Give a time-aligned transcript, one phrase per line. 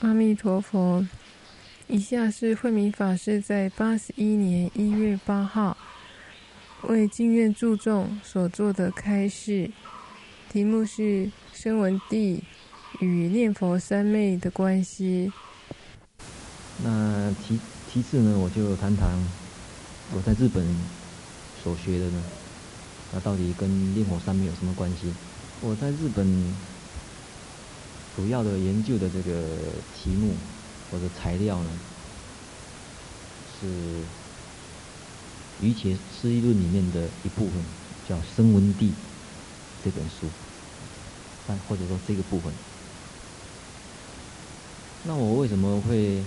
[0.00, 1.06] 阿弥陀佛。
[1.88, 5.76] 以下是慧明法师在八十一年一月八号
[6.82, 9.70] 为净愿注众所做的开示，
[10.52, 12.42] 题目是“声闻地
[13.00, 15.32] 与念佛三昧的关系”。
[16.82, 17.58] 那其
[17.90, 19.08] 其次呢，我就谈谈
[20.12, 20.66] 我在日本
[21.62, 22.22] 所学的呢，
[23.12, 25.14] 那到底跟念佛三昧有什么关系？
[25.62, 26.54] 我在日本
[28.16, 29.44] 主要的研究的这个
[30.02, 30.32] 题目
[30.90, 31.70] 或者材料呢，
[33.60, 33.66] 是
[35.60, 37.62] 《瑜伽师地论》里面的一部分，
[38.08, 38.86] 叫《声闻地》
[39.84, 40.26] 这本书，
[41.46, 42.50] 但或者说这个部分。
[45.04, 46.24] 那我为什么会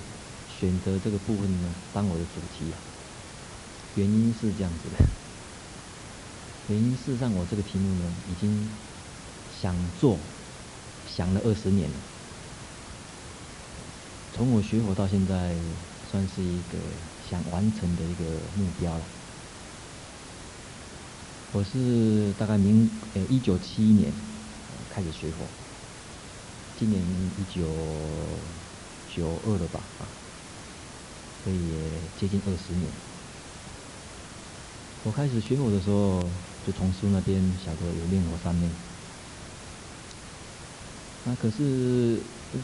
[0.59, 1.73] 选择这个部分呢？
[1.91, 2.77] 当我的主题啊？
[3.95, 5.03] 原因是这样子的。
[6.69, 8.69] 原因事实上，我这个题目呢，已经
[9.59, 10.19] 想做，
[11.15, 11.95] 想了二十年了。
[14.35, 15.53] 从我学佛到现在，
[16.11, 16.77] 算是一个
[17.29, 18.23] 想完成的一个
[18.55, 19.01] 目标了。
[21.51, 24.11] 我是大概明呃一九七一年
[24.93, 25.45] 开始学佛，
[26.79, 27.67] 今年一九
[29.13, 30.05] 九二了吧啊，
[31.43, 32.85] 所以也接近二十年。
[35.03, 36.21] 我开始学佛的时候，
[36.65, 38.69] 就从书那边晓得有念佛三昧。
[41.25, 42.17] 那可是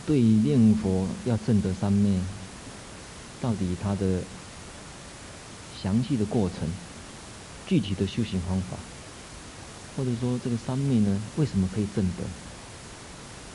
[0.05, 2.19] 对于念佛要证得三昧，
[3.41, 4.21] 到底它的
[5.81, 6.67] 详细的过程、
[7.67, 8.77] 具体的修行方法，
[9.95, 12.23] 或者说这个三昧呢，为什么可以证得？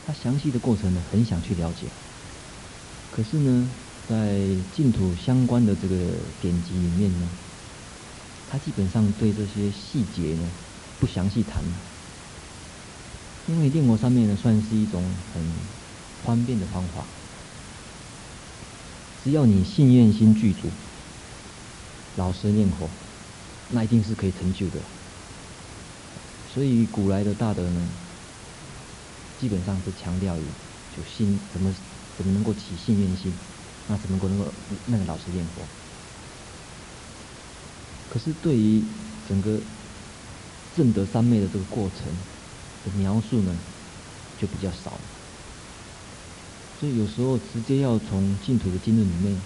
[0.07, 1.87] 它详细的过程呢，很想去了解。
[3.11, 3.69] 可是呢，
[4.09, 4.39] 在
[4.77, 5.97] 净土相关的这个
[6.41, 7.29] 典籍里面呢，
[8.51, 10.49] 它基本上对这些细节呢，
[11.01, 11.90] 不详细谈了。
[13.47, 15.03] 因为念佛三昧呢，算是一种
[15.35, 15.43] 很
[16.25, 17.05] 方便的方法，
[19.25, 20.69] 只要你信愿心具足，
[22.17, 22.89] 老实念佛，
[23.71, 24.79] 那一定是可以成就的。
[26.55, 27.89] 所以古来的大德呢，
[29.41, 30.43] 基本上是强调于
[30.97, 31.75] 就信怎么
[32.17, 33.33] 怎么能够起信愿心，
[33.89, 34.53] 那怎么能够能够
[34.87, 35.63] 那个老实念佛。
[38.13, 38.83] 可是对于
[39.29, 39.59] 整个
[40.77, 42.09] 证得三昧的这个过程，
[42.85, 43.57] 的描述呢，
[44.39, 44.99] 就比较少，
[46.79, 49.39] 所以有时候直接要从净土的经论里面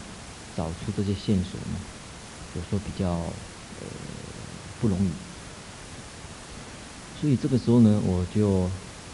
[0.57, 1.79] 找出这些线索呢，
[2.55, 3.87] 有时候比较呃
[4.81, 5.11] 不容易。
[7.21, 8.71] 所以这个时候呢，我就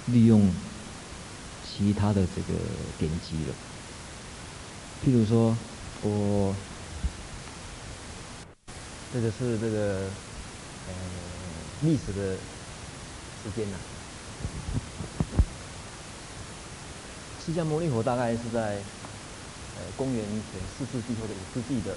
[0.06, 0.52] 利用
[1.62, 2.58] 其他的这个
[2.98, 3.54] 典籍了，
[5.02, 5.56] 譬如说
[6.02, 6.54] 我
[9.12, 10.10] 这个是这个
[10.88, 10.94] 呃
[11.82, 12.36] 历史的
[13.42, 13.76] 时间呢。
[17.44, 18.76] 释迦牟尼佛大概是在
[19.76, 21.96] 呃公元前四世纪或者五世纪的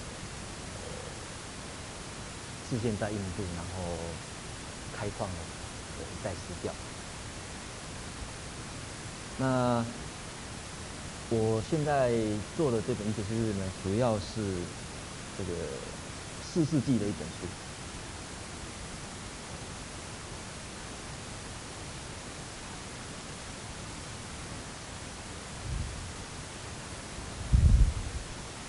[2.70, 3.94] 示现在印度，然后
[4.98, 5.36] 开创了
[6.00, 6.72] 一代时教。
[9.38, 9.86] 那
[11.30, 12.12] 我现在
[12.56, 14.42] 做的这本《瑜伽师地论》呢，主要是
[15.38, 15.52] 这个
[16.42, 17.63] 四世纪的一本书。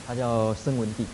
[0.07, 1.07] 它叫声闻地，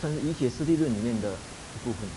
[0.00, 2.08] 算是《瑜伽师地论》里面的一部分。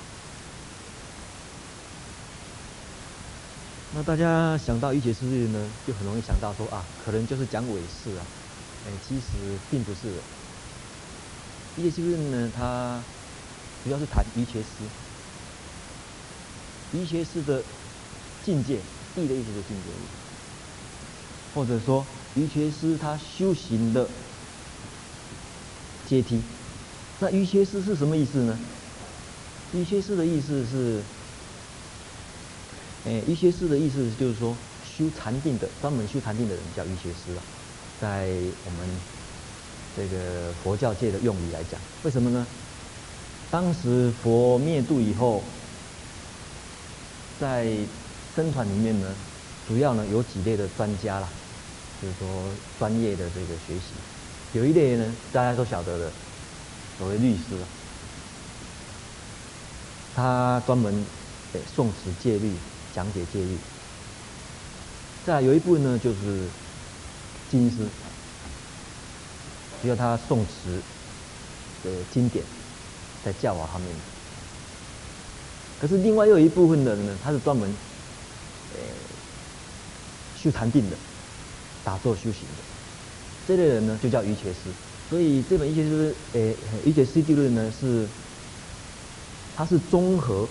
[3.95, 8.21] 那大家想到《瑜伽师地论》呢，就很容易想到说啊，可能就是讲唯识啊。
[8.85, 10.17] 哎，其实并不是的。
[11.81, 13.01] 《瑜伽师地论》呢，它
[13.83, 14.67] 主要是谈医学师，
[16.93, 17.63] 医学师的
[18.45, 18.79] 境界，
[19.15, 19.89] 地的意思就是境界，
[21.55, 22.05] 或者说。
[22.35, 24.07] 瑜伽师他修行的
[26.07, 26.39] 阶梯，
[27.19, 28.57] 那瑜伽师是什么意思呢？
[29.73, 31.01] 瑜伽师的意思是，
[33.05, 34.55] 哎，瑜伽师的意思就是说，
[34.97, 37.41] 修禅定的，专门修禅定的人叫瑜伽师啊，
[37.99, 38.27] 在
[38.65, 38.89] 我们
[39.97, 42.45] 这个佛教界的用语来讲，为什么呢？
[43.51, 45.43] 当时佛灭度以后，
[47.39, 47.67] 在
[48.35, 49.07] 僧团里面呢，
[49.67, 51.27] 主要呢有几类的专家啦。
[52.01, 52.27] 就是说，
[52.77, 53.93] 专业的这个学习，
[54.53, 56.11] 有一类呢，大家都晓得的，
[56.97, 57.41] 所谓律师，
[60.15, 60.93] 他专门
[61.53, 62.53] 诶诵持戒律，
[62.95, 63.57] 讲解戒律。
[65.25, 66.47] 再有一部分呢，就是
[67.51, 67.85] 经师，
[69.81, 70.81] 只要他诵持
[71.83, 72.43] 的经典，
[73.25, 73.87] 在教化他们。
[75.81, 77.69] 可是另外又有一部分的人呢，他是专门
[78.73, 78.79] 呃
[80.41, 80.95] 修禅定的，
[81.89, 82.61] 打坐修行的，
[83.47, 84.69] 这类人呢就叫瑜伽师。
[85.09, 86.53] 所以这本《瑜伽师》诶，
[86.87, 88.07] 《瑜伽师地论》呢是，
[89.55, 90.47] 它是综合，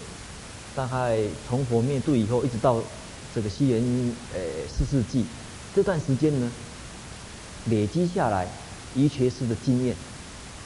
[0.75, 2.83] 大概从佛灭度以后一直到
[3.33, 3.81] 这个西元
[4.35, 5.25] 诶四世纪
[5.77, 6.51] 这段时间呢，
[7.67, 8.49] 累积下来
[8.97, 9.95] 瑜伽师的经验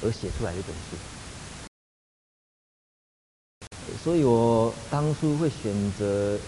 [0.02, 0.96] 而写出来的一本书。
[4.02, 6.38] 所以我当初会选择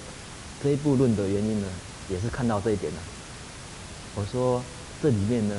[0.62, 1.68] 这一部论的原因呢，
[2.08, 2.98] 也是看到这一点了。
[4.14, 4.62] 我说
[5.02, 5.54] 这里面呢，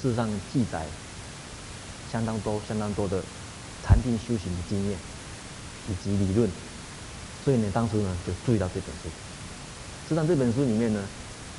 [0.00, 0.86] 事实上记载
[2.10, 3.22] 相当多、相当多的
[3.82, 4.98] 禅定修行的经验
[5.90, 6.48] 以及理论，
[7.44, 9.08] 所以呢，当初呢就注意到这本书。
[9.08, 11.00] 事实上这本书里面呢，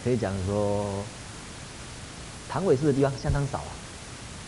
[0.03, 1.03] 可以讲说
[2.49, 3.71] 谈唯识的地方相当少啊，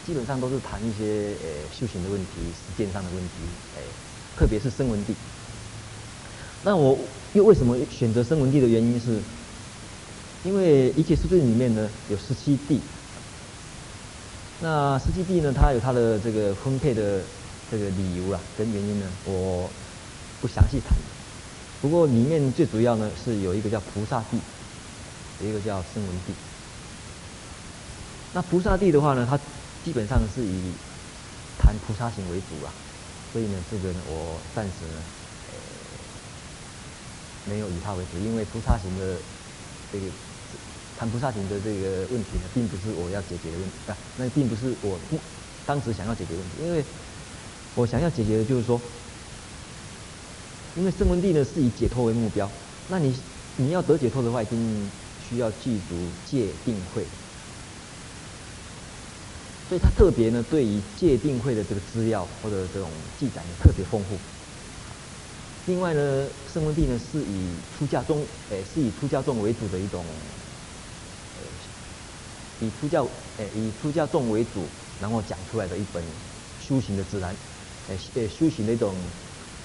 [0.05, 1.47] 基本上都是谈一些呃
[1.77, 3.33] 修行的问题、实践上的问题，
[3.77, 3.81] 哎。
[4.37, 5.13] 特别是声闻地，
[6.63, 6.97] 那我
[7.33, 9.19] 又为什么选择声闻地的原因是，
[10.43, 12.79] 因为一切世界里面呢有十七地，
[14.61, 17.21] 那十七地呢它有它的这个分配的
[17.69, 19.69] 这个理由啊跟原因呢，我
[20.39, 20.97] 不详细谈。
[21.81, 24.39] 不过里面最主要呢是有一个叫菩萨地，
[25.41, 26.33] 有一个叫声闻地。
[28.33, 29.37] 那菩萨地的话呢，它
[29.83, 30.71] 基本上是以
[31.57, 32.71] 谈菩萨行为主啊。
[33.31, 35.01] 所以呢，这个呢，我暂时呢，
[35.49, 35.55] 呃，
[37.45, 39.17] 没有以它为主，因为菩萨行的
[39.91, 40.05] 这个
[40.99, 44.99] 谈菩萨行的这个问题呢，并不是我要解决的问题啊，那并不是我
[45.65, 46.83] 当时想要解决问题，因为
[47.75, 48.81] 我想要解决的就是说，
[50.75, 52.51] 因为圣文帝呢是以解脱为目标，
[52.89, 53.15] 那你
[53.55, 54.91] 你要得解脱的话，一定
[55.29, 55.95] 需要具足
[56.29, 57.01] 戒定慧。
[59.69, 64.17] 所以他特别呢，对于戒定慧的这个资料或者这种记载呢，特别丰富。
[65.67, 68.19] 另外呢，圣文帝呢是以出家众，
[68.49, 70.03] 诶，是以出家众为主的一种，
[72.59, 73.01] 以出家，
[73.37, 74.69] 诶，以出家众为主，
[74.99, 76.03] 然后讲出来的一本
[76.57, 77.35] 修行的指南，
[77.87, 78.95] 诶，诶，修行的一种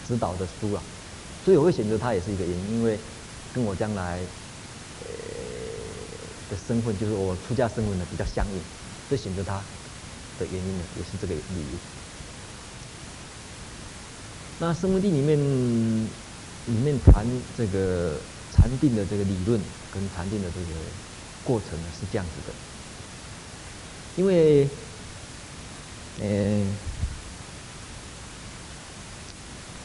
[0.03, 0.83] 指导的书啊。
[1.41, 2.99] 所以我会选择它也是一个原因，因为
[3.53, 4.21] 跟我将来，
[5.01, 5.07] 呃，
[6.49, 8.63] 的身份就是我出家身份呢比较相应，
[9.09, 9.65] 所以选择它。
[10.37, 11.79] 的原因呢，也是这个理由。
[14.59, 15.39] 那声闻地里面，
[16.65, 17.25] 里面谈
[17.55, 18.21] 这个
[18.51, 19.61] 禅定的这个理论
[19.93, 20.67] 跟禅定的这个
[21.45, 22.53] 过程呢，是这样子的。
[24.17, 24.69] 因为，
[26.21, 26.67] 呃，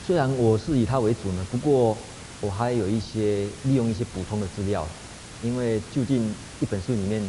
[0.05, 1.97] 虽然我是以它为主呢，不过
[2.41, 4.87] 我还有一些利用一些补充的资料，
[5.43, 7.21] 因为究竟一本书里面。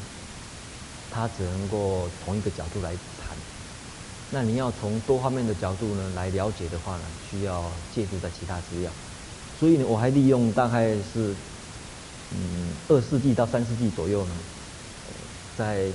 [1.12, 3.37] 它只能够从一个角度来谈，
[4.31, 8.93] 那你要从多方面的角度呢来了解的话呢，需要借助在其他资料，
[9.58, 11.35] 所以呢，我还利用大概是
[12.32, 14.31] 嗯二世纪到三世纪左右呢，
[15.58, 15.88] 在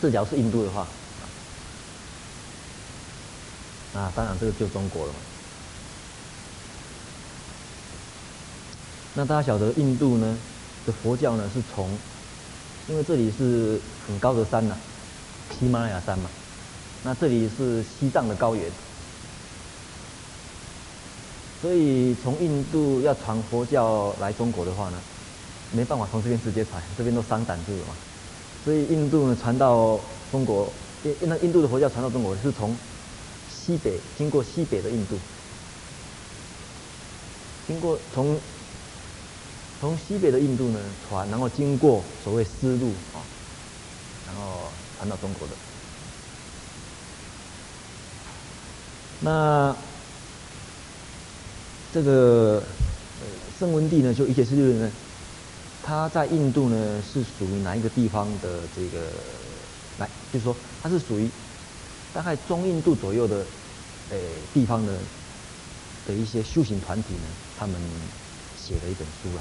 [0.00, 0.86] 这假如是印度的话，
[3.94, 5.18] 啊，当然这个就中国了嘛。
[9.14, 10.36] 那大家晓得印度呢
[10.84, 11.88] 的佛教呢是从，
[12.88, 14.76] 因为这里是很高的山呐、
[15.58, 16.28] 喜马拉雅山嘛，
[17.02, 18.70] 那这里是西藏的高原，
[21.62, 24.98] 所以从印度要传佛教来中国的话呢，
[25.72, 27.94] 没办法从这边直接传，这边都伤胆住了嘛，
[28.66, 29.98] 所以印度呢传到
[30.30, 30.70] 中国，
[31.04, 32.76] 印那印度的佛教传到中国是从
[33.48, 35.16] 西北经过西北的印度，
[37.66, 38.38] 经过从。
[39.78, 43.20] 从西北的印度呢传，然后经过所谓丝路啊，
[44.26, 45.54] 然后传到中国的。
[49.20, 49.76] 那
[51.92, 52.62] 这个
[53.58, 54.90] 圣文帝呢，就瑜伽师地论呢，
[55.86, 59.06] 它在印度呢是属于哪一个地方的这个？
[59.98, 61.30] 来，就是说它是属于
[62.12, 63.36] 大概中印度左右的
[64.10, 64.20] 诶
[64.52, 64.92] 地方的
[66.08, 67.76] 的一些修行团体呢，他们
[68.58, 69.40] 写的一本书啊。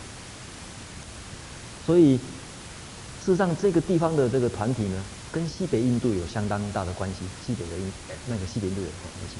[1.83, 7.17] 所以，事实上，这个地方的这个团体呢，跟西北印度有相当大的关系。
[7.45, 7.91] 西北的印，
[8.27, 9.35] 那个西北印度有关系。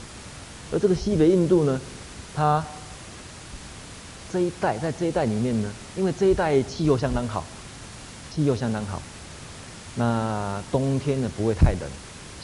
[0.71, 1.79] 而这个西北印度呢，
[2.33, 2.65] 它
[4.36, 7.42] 这一带，在这一带里面呢，因为这一带气候相当好，
[8.36, 9.01] 气候相当好，
[9.96, 11.89] 那冬天呢不会太冷，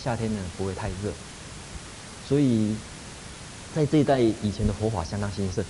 [0.01, 1.11] 夏天呢不会太热，
[2.25, 2.73] 所以
[3.75, 5.65] 在这一带以前的佛法相当兴盛，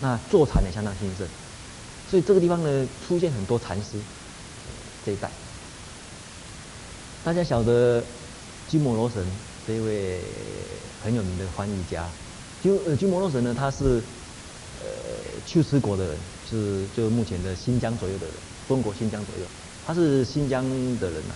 [0.00, 1.24] 那坐禅也相当兴盛。
[2.10, 3.96] 所以这个地方呢，出现很多禅师。
[5.06, 5.30] 这一带，
[7.22, 8.02] 大家晓得
[8.68, 9.24] 鸠摩罗什
[9.68, 10.18] 这一位
[11.04, 12.08] 很有名的翻译家。
[12.60, 14.02] 鸠呃鸠摩罗什呢，他是
[15.40, 16.16] 呃龟兹国的人，
[16.48, 18.34] 是就目前的新疆左右的人，
[18.68, 19.46] 中国新疆左右，
[19.86, 20.62] 他是新疆
[20.98, 21.34] 的人呐、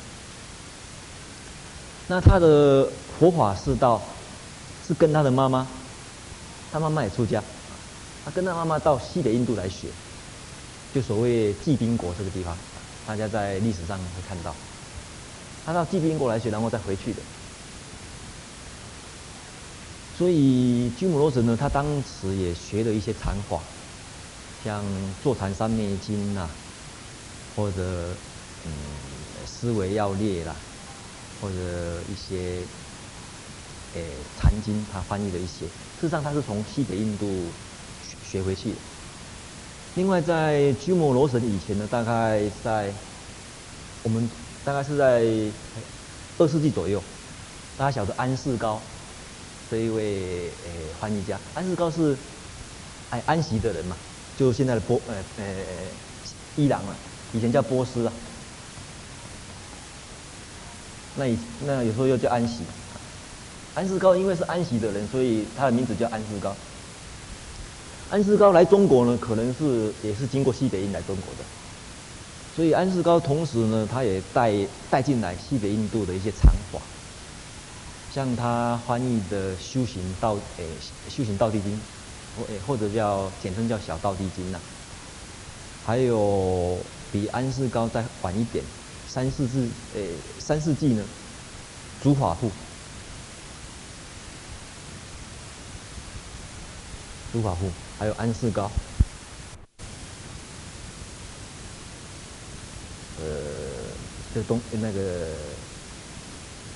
[2.08, 4.00] 那他的佛法是到，
[4.86, 5.66] 是跟他的妈妈，
[6.70, 7.42] 他妈妈也出家，
[8.24, 9.88] 他跟他妈妈到西北印度来学，
[10.94, 12.56] 就所谓罽宾国这个地方，
[13.06, 14.54] 大家在历史上会看到，
[15.64, 17.20] 他到罽宾国来学，然后再回去的。
[20.16, 23.58] 所以居摩罗什呢，他当时也学了一些禅法，
[24.64, 24.82] 像
[25.22, 26.48] 坐禅三昧经呐，
[27.54, 28.16] 或者
[28.64, 28.72] 嗯
[29.44, 30.56] 思维要略啦，
[31.38, 32.66] 或者一些
[33.92, 35.66] 诶禅经，他翻译了一些。
[35.66, 37.26] 事实上，他是从西北印度
[38.00, 38.78] 学学回去的。
[39.96, 42.90] 另外，在居摩罗什以前呢，大概在
[44.02, 44.26] 我们
[44.64, 45.20] 大概是在
[46.38, 47.04] 二世纪左右，
[47.76, 48.80] 大家晓得安世高。
[49.70, 52.16] 这一位诶翻译家，安世高是
[53.10, 53.96] 爱安息的人嘛，
[54.36, 55.44] 就现在的波呃呃
[56.56, 56.96] 伊朗啊，
[57.32, 58.12] 以前叫波斯啊。
[61.16, 62.64] 那以那有时候又叫安息。
[63.74, 66.54] 安世高因为是安息的人，所以他的名字叫安世高。
[68.10, 71.44] 安世高来中国呢，可能是也是经过西北印来中国的，
[72.54, 74.52] 所以安世高同时呢，他也带
[74.90, 76.78] 带进来西北印度的一些禅法。
[78.12, 80.64] 像他翻译的《修行道》诶，
[81.12, 81.72] 《修行道地经》，
[82.36, 84.60] 或或者叫简称叫《小道地经》呐。
[85.84, 86.78] 还有
[87.12, 88.64] 比安世高再晚一点，
[89.08, 91.04] 三四世诶三世纪呢，
[92.02, 92.48] 《竺法部》。
[97.32, 98.70] 竺法部还有安世高，
[103.20, 103.24] 呃，
[104.34, 105.28] 这东那个。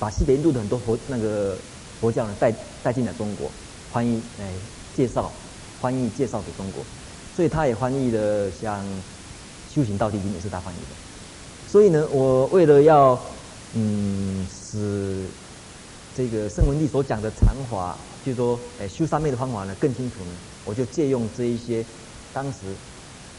[0.01, 1.59] 把西北印度的很多佛那个
[2.01, 3.51] 佛教呢带带进了中国，
[3.91, 4.53] 欢迎哎
[4.95, 5.33] 介绍，
[5.81, 6.83] 翻译介绍给中国，
[7.35, 8.85] 所以他也翻译了像
[9.73, 10.97] 《修行道地经》也是他翻译的。
[11.71, 13.21] 所以呢，我为了要
[13.75, 15.25] 嗯使
[16.17, 18.59] 这个圣文帝所讲的禅法，就是说
[18.89, 20.31] 修三昧的方法呢更清楚呢，
[20.65, 21.85] 我就借用这一些
[22.33, 22.59] 当时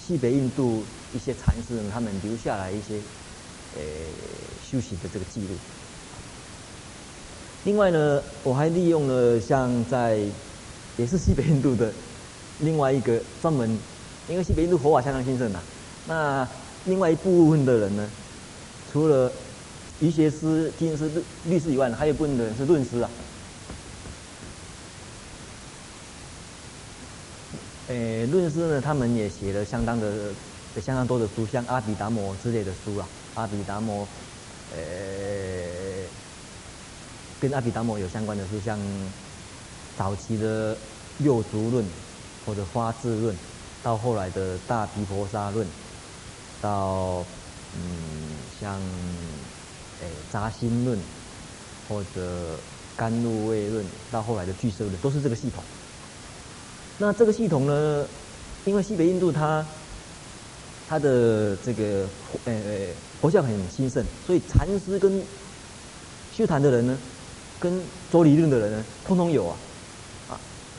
[0.06, 2.96] 西北印度一些禅师他们留下来一些
[3.76, 3.82] 呃
[4.64, 5.48] 修行的这个记录。
[7.66, 10.20] 另外呢，我还利用了像在，
[10.98, 11.92] 也是西北印度的
[12.60, 13.78] 另外一个专门，
[14.28, 15.60] 因为西北印度佛法相当兴盛的。
[16.08, 16.48] 那
[16.86, 18.10] 另外一部分的人呢，
[18.92, 19.32] 除了
[20.00, 21.10] 医学师、经师、
[21.46, 23.10] 律师以外呢，还有一部分的人是论师啊。
[27.88, 30.32] 诶，论师呢，他们也写了相当的、
[30.82, 34.08] 相当多的书，像阿毗达摩之类的书啊，阿毗达摩，
[34.76, 36.06] 诶。
[37.42, 38.78] 跟阿毗达摩有相关的书，像
[39.98, 40.76] 早期的
[41.20, 41.86] 六足论
[42.50, 43.36] 或者花智论，
[43.84, 45.68] 到后来的大毗婆沙论，
[46.60, 47.24] 到
[47.76, 48.74] 嗯像
[50.02, 50.98] 诶扎心论
[51.88, 52.60] 或者
[52.98, 55.64] 甘露味论，到后来的俱舍论，都是这个系统。
[56.98, 58.08] 那这个系统呢，
[58.66, 59.64] 因为西北印度它
[60.88, 62.10] 它的这个
[62.46, 65.22] 诶诶佛教很兴盛，所以禅师跟
[66.32, 66.98] 修禅的人呢。
[67.62, 67.78] 跟
[68.10, 69.58] 做理论的人呢，通通有，啊，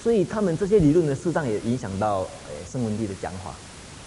[0.03, 3.55] 所以他们这些理论呢，事实上也影响到呃圣文帝的讲法。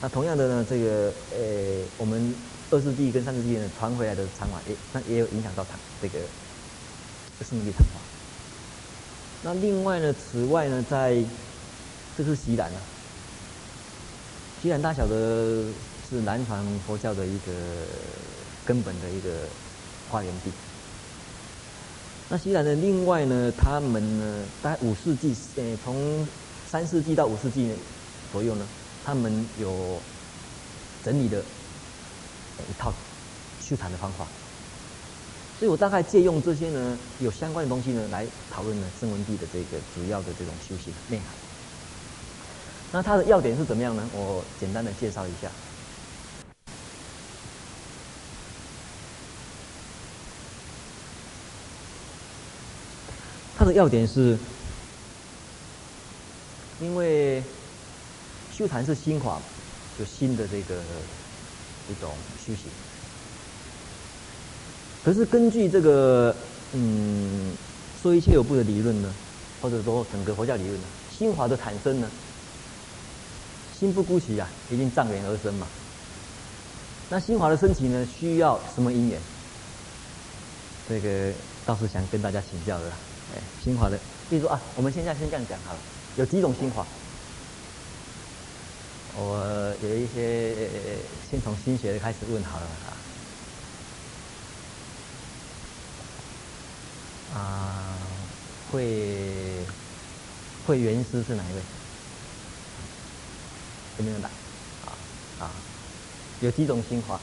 [0.01, 2.33] 那同样的呢，这个呃，我们
[2.71, 6.19] 二世纪跟三世纪呢传回来的禅法，也那也有影响到他这个
[7.47, 8.00] 圣文帝禅法。
[9.43, 11.23] 那另外呢，此外呢，在
[12.17, 12.81] 这是锡兰啊，
[14.62, 15.63] 锡兰大小的
[16.09, 17.51] 是南传佛教的一个
[18.65, 19.29] 根本的一个
[20.09, 20.51] 发源地。
[22.30, 26.27] 那西兰的另外呢，他们呢，大概五世纪，呃，从
[26.68, 27.72] 三世纪到五世纪
[28.32, 28.65] 左右呢，
[29.06, 30.00] 他们有
[31.03, 32.92] 整理的一套
[33.62, 34.25] 修禅的方法。
[35.60, 41.27] 所以我大概借用这些呢，有相关的东西呢，来讨论呢圣文帝的这个主要的这种修行内涵。
[42.92, 44.10] 那它的要点是怎么样呢？
[44.13, 45.50] 我简单的介绍一下。
[53.63, 54.38] 它的要点是，
[56.82, 57.41] 因为
[58.51, 59.39] 修禅是心法，
[59.98, 60.75] 就新的这个
[61.89, 62.12] 一种
[62.46, 62.65] 修行。
[65.05, 66.36] 可是根据这个
[66.74, 67.53] 嗯
[68.01, 69.13] 说一切有部的理论呢，
[69.62, 70.84] 或者说整个佛教理论呢，
[71.17, 72.12] 心法的产生呢，
[73.79, 75.65] 心不孤起啊，一定障缘而生嘛。
[77.10, 79.22] 那心法的升起呢，需要什么因缘？
[80.89, 81.32] 这个
[81.65, 82.91] 倒是想跟大家请教的。
[83.34, 84.00] 哎，心法的，
[84.30, 85.80] 比如啊，我们现在先这样讲好了，
[86.18, 86.86] 有几种心法？
[89.16, 90.56] 我有一些
[91.30, 92.66] 先从心学的开始问好了
[97.34, 97.40] 啊。
[97.40, 97.98] 啊，
[98.72, 99.66] 会
[100.68, 101.62] 会元师是哪一位？
[103.98, 104.30] 有没有打？
[104.86, 104.94] 啊
[105.40, 105.52] 啊，
[106.42, 107.20] 有几种心法？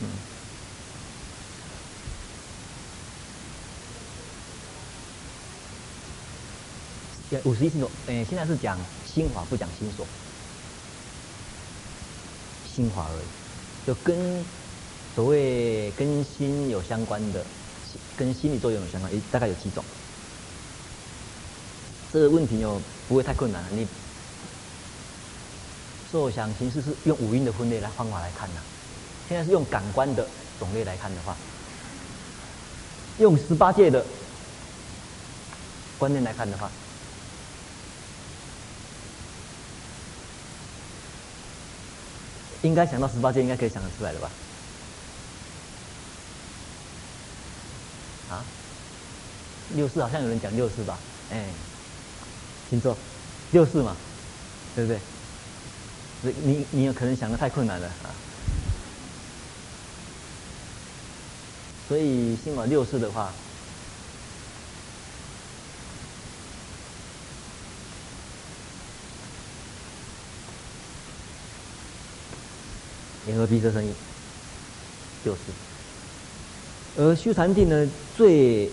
[0.00, 0.37] 嗯。
[7.44, 10.06] 五十一星座，诶，现在是讲心华，不讲心所。
[12.74, 14.44] 心华而已，就跟
[15.14, 17.44] 所谓跟心有相关的，
[18.16, 19.84] 跟心理作用有相关，大概有几种。
[22.10, 23.68] 这个问题又不会太困难了。
[23.72, 23.86] 你
[26.10, 28.60] 受想行识是用五蕴的分类来方法来看的，
[29.28, 30.26] 现在是用感官的
[30.58, 31.36] 种类来看的话，
[33.18, 34.02] 用十八界的
[35.98, 36.70] 观念来看的话。
[42.62, 44.30] 应该想到十八界，应该可以想得出来的吧？
[48.30, 48.44] 啊，
[49.74, 50.98] 六四好像有人讲六四吧？
[51.30, 51.44] 哎，
[52.68, 52.96] 听说
[53.52, 53.96] 六四嘛，
[54.74, 56.34] 对不对？
[56.42, 58.10] 你你有可能想的太困难了啊。
[61.88, 63.32] 所以心华六四的话。
[73.28, 73.92] 联合鼻舌身意，
[75.22, 75.38] 就是。
[76.96, 78.70] 而修禅定呢，最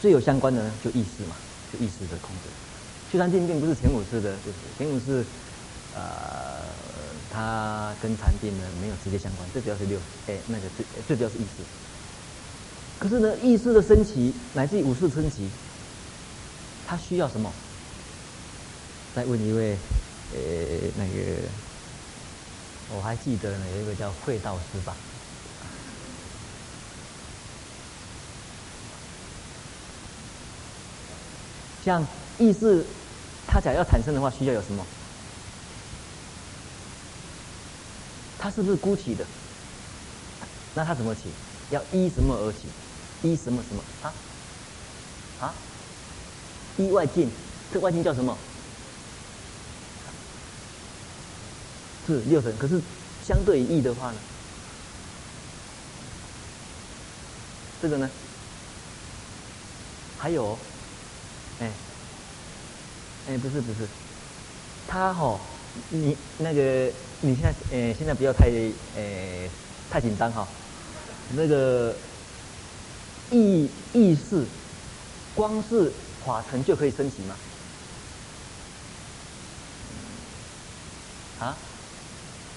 [0.00, 1.34] 最有相关的呢，就意识嘛，
[1.72, 2.48] 就意识的控制。
[3.12, 5.24] 修禅定并不是前五识的，就是前五识，
[5.96, 6.62] 呃，
[7.32, 9.98] 它跟禅定呢没有直接相关，最主要是六，
[10.28, 11.64] 哎，那个最最主要是意识。
[13.00, 15.50] 可是呢，意识的升起乃至于五识升起，
[16.86, 17.52] 它需要什么？
[19.14, 19.76] 再问一位，
[20.32, 20.38] 呃，
[20.96, 21.42] 那个。
[22.94, 24.94] 我还记得呢，有一个叫慧道师吧。
[31.84, 32.06] 像
[32.38, 32.84] 意识，
[33.46, 34.84] 它假如要产生的话，需要有什么？
[38.38, 39.24] 它是不是孤起的？
[40.74, 41.22] 那它怎么起？
[41.70, 42.58] 要依什么而起？
[43.22, 44.12] 依什么什么啊？
[45.40, 45.54] 啊？
[46.76, 47.30] 依外境，
[47.72, 48.36] 这外境叫什么？
[52.06, 52.80] 是六尘，可是
[53.26, 54.18] 相对于意的话呢？
[57.82, 58.08] 这个呢？
[60.18, 60.58] 还有，
[61.60, 61.70] 哎，
[63.28, 63.86] 哎，不是不是，
[64.88, 65.38] 他哈、
[65.90, 66.90] 你那个
[67.20, 68.50] 你现在哎，现在不要太
[68.96, 69.48] 哎
[69.90, 70.48] 太紧张哈、
[71.34, 71.94] 那个
[73.30, 74.44] 意意识，
[75.34, 75.92] 光是
[76.24, 77.36] 法尘就可以升起吗？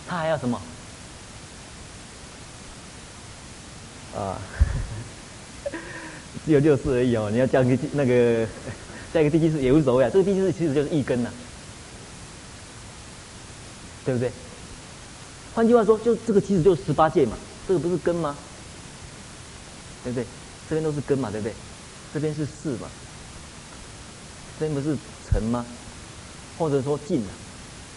[0.10, 0.60] 他还要什么？
[4.18, 4.42] 啊，
[6.44, 7.30] 只有六四而已哦。
[7.32, 8.48] 你要加个那个，
[9.14, 10.10] 加一个第七识也无所谓啊。
[10.12, 11.30] 这个第七识其实就是一根呐、
[14.04, 14.32] 对不对？
[15.54, 17.38] 换句话说，就这个其实就是十八戒嘛。
[17.68, 18.36] 这个不是根吗？
[20.04, 20.26] 对不对？
[20.68, 21.54] 这边都是根嘛，对不对？
[22.12, 22.90] 这边是四嘛，
[24.60, 24.98] 这边不是
[25.30, 25.64] 尘吗？
[26.58, 27.32] 或者说净啊？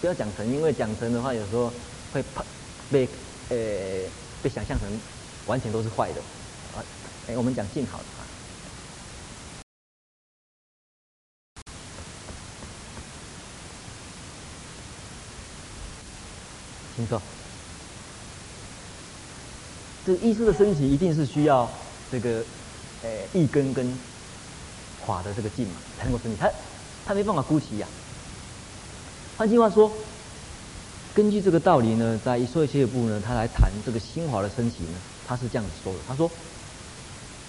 [0.02, 1.72] 不要讲尘，因为讲尘的话，有时候。
[2.12, 2.44] 会怕
[2.90, 3.08] 被
[3.48, 3.56] 呃
[4.42, 4.86] 被想象成
[5.46, 6.20] 完全都是坏的
[6.76, 6.84] 啊！
[7.26, 8.20] 哎，我们讲静好的啊。
[16.94, 17.20] 听说，
[20.04, 21.70] 这个意识的升起一定是需要
[22.10, 22.44] 这个
[23.02, 23.90] 呃一根跟
[25.06, 26.36] 法的这个劲嘛，才能够升起。
[26.38, 26.50] 他
[27.06, 27.88] 他没办法孤起呀、
[29.38, 29.90] 换句话说。
[31.14, 34.98] 根据这个道理呢，在《一说一切部》呢，他来谈这个心华的升起呢，
[35.28, 36.30] 他是这样子说的：他说，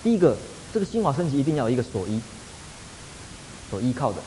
[0.03, 0.35] 第一个，
[0.73, 2.19] 这个心华升起一定要有一个所依，
[3.69, 4.19] 所依靠的；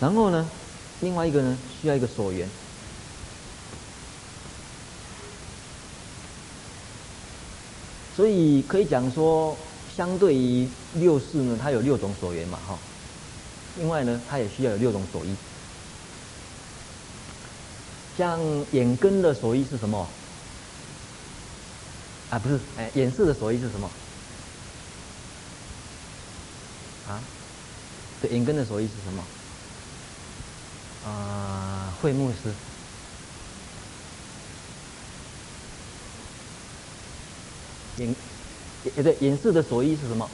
[0.00, 0.48] 然后呢，
[1.00, 2.48] 另外一个呢，需要一个所缘。
[8.16, 9.56] 所以可以讲说，
[9.96, 12.76] 相对于六识呢，它有六种所缘嘛，哈。
[13.78, 15.36] 另外呢，它也需要有六种所依。
[18.16, 18.40] 像
[18.72, 20.08] 眼根的所依是什么？
[22.30, 23.90] 啊，不是，哎，眼识的所依是什么？
[27.08, 27.20] 啊，
[28.20, 29.22] 对，眼根的所依是什么？
[31.08, 32.52] 啊，慧目识。
[38.02, 38.14] 眼，
[38.96, 40.28] 也对，眼识的所依是什么？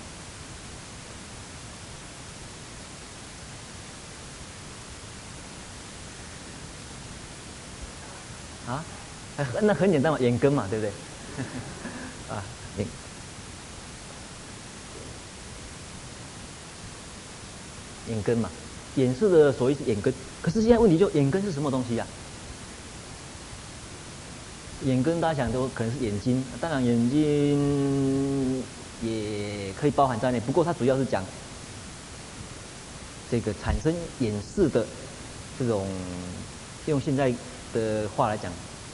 [8.64, 8.82] 啊，
[9.62, 10.92] 那很简单嘛， 眼根嘛，对不对？
[12.34, 12.42] 啊，
[12.78, 12.86] 眼
[18.08, 18.50] 眼根嘛，
[18.96, 20.12] 眼识的所谓是眼根。
[20.40, 22.10] 可是现在问题就眼根是什么东西呀、啊？
[24.84, 28.62] 眼根大家想都可能是眼睛，当然眼睛
[29.00, 30.40] 也可以包含在内。
[30.40, 31.24] 不过它主要是讲
[33.30, 34.84] 这个产生眼识的
[35.56, 35.86] 这种，
[36.86, 37.32] 用现在
[37.72, 38.52] 的话来讲，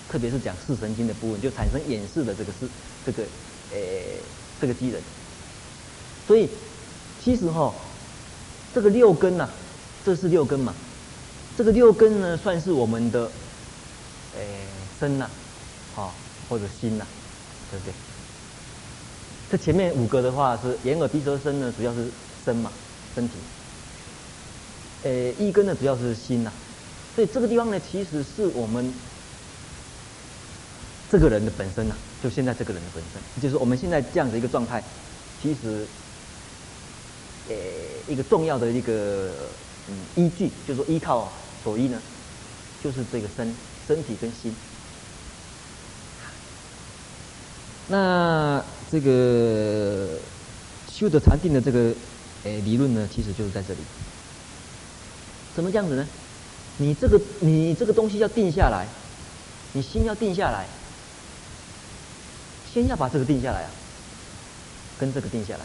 [0.08, 2.68] 特别是讲视神经的部分，就产生眼识的这个是
[3.04, 3.22] 这个
[3.72, 4.18] 诶
[4.60, 5.00] 这个机能。
[6.26, 6.48] 所以
[7.22, 7.72] 其实哈，
[8.74, 9.48] 这个六根呐、
[10.04, 10.74] 这是六根嘛，
[11.56, 13.30] 这个六根呢算是我们的
[14.36, 14.66] 诶
[14.98, 15.28] 身呐。
[15.96, 16.12] 啊，
[16.48, 17.04] 或者心呐、
[17.72, 17.92] 对不对？
[19.50, 22.06] 这前面五个的话是眼耳鼻舌身呢，主要是
[22.44, 22.70] 身嘛，
[23.16, 23.34] 身体。
[25.02, 26.52] 诶，一根呢主要是心呐、
[27.16, 28.92] 所以这个地方呢，其实是我们
[31.10, 34.82] 这个人的本身呐、啊，就现在这个人的本身，就是我们现在这样的一个状态，
[35.42, 35.86] 其实，
[37.48, 37.54] 呃，
[38.06, 39.30] 一个重要的一个
[39.88, 41.32] 嗯依据，就是说依靠
[41.64, 41.98] 所依呢，
[42.84, 43.54] 就是这个身
[43.86, 44.54] 身体跟心。
[47.88, 50.18] 那这个
[50.92, 51.94] 修得禅定的这个
[52.44, 53.80] 呃理论呢，其实就是在这里。
[55.54, 56.06] 怎么这样子呢？
[56.76, 58.86] 你这个你这个东西要定下来，
[59.72, 60.66] 你心要定下来，
[62.72, 63.70] 先要把这个定下来啊，
[64.98, 65.60] 跟这个定下来，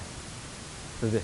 [1.02, 1.22] 对不对？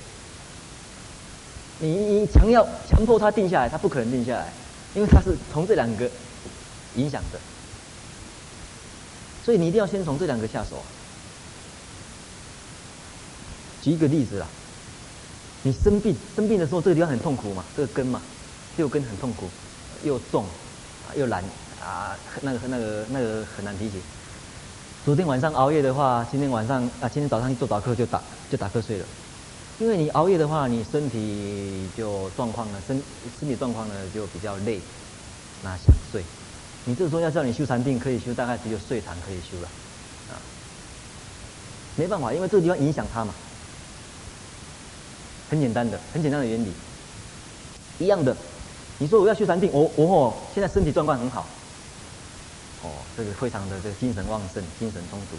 [1.81, 4.51] 你你强要强迫他定下来，他不可能定下来，
[4.93, 6.09] 因为他是从这两个
[6.95, 7.39] 影响的。
[9.45, 10.83] 所以你一定要先从这两个下手。
[13.81, 14.45] 举一个例子啦，
[15.63, 18.21] 你生病生病的时候，这个地方很痛苦嘛，这个根嘛，
[18.75, 19.49] 六根很痛苦，
[20.03, 20.45] 又重，
[21.15, 21.41] 又难
[21.81, 24.01] 啊，那个那个那个很难提起。
[25.09, 29.05] 昨天晚上熬夜的话，今天晚上啊，今天早上一做早课就打就打瞌睡了，
[29.79, 33.01] 因为你熬夜的话，你身体就状况呢，身
[33.39, 34.79] 身体状况呢就比较累，
[35.63, 36.21] 那想睡。
[36.85, 39.67] 你这时候要叫你修禅定，可以修，大概只有睡禅可以修了，
[40.29, 40.37] 啊，
[41.95, 43.33] 没办法，因为这个地方影响他嘛。
[45.49, 46.71] 很简单的，很简单的原理，
[47.97, 48.37] 一样的。
[48.99, 51.47] 你说我要修禅定，我我哦，现在身体状况很好，
[52.83, 55.37] 哦，这个非常的这个精神旺盛，精神充足。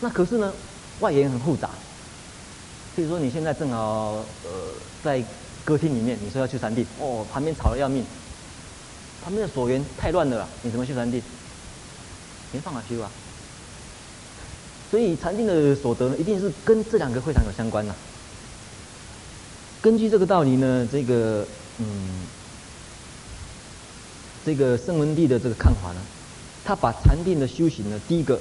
[0.00, 0.52] 那可是呢，
[1.00, 1.70] 外缘很复杂。
[2.96, 4.50] 譬如说你现在正好呃
[5.04, 5.22] 在
[5.64, 8.04] 歌厅里面，你说要去禅定，哦，旁边吵得要命。
[9.22, 11.22] 旁边的所缘太乱了，你怎么去禅定？
[12.52, 13.10] 没办法修啊。
[14.90, 17.94] 所以禅定的所得呢，一定是跟这两个会场有相关呐。
[19.82, 21.46] 根据这个道理呢，这个
[21.78, 22.26] 嗯，
[24.48, 26.00] 这个圣文帝的这个看法呢，
[26.64, 28.40] 他把禅定的修行呢，第一个，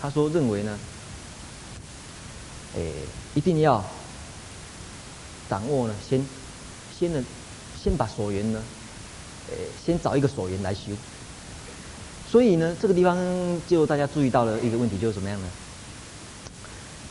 [0.00, 0.78] 他说认为呢，
[2.74, 2.90] 诶，
[3.34, 3.84] 一定要
[5.50, 6.24] 掌握呢，先
[6.98, 7.22] 先呢，
[7.78, 8.62] 先把所缘呢。
[9.48, 10.92] 呃，先找一个所缘来修，
[12.30, 13.14] 所以呢，这个地方
[13.68, 15.46] 就大家注意到了一个问题，就是怎么样呢？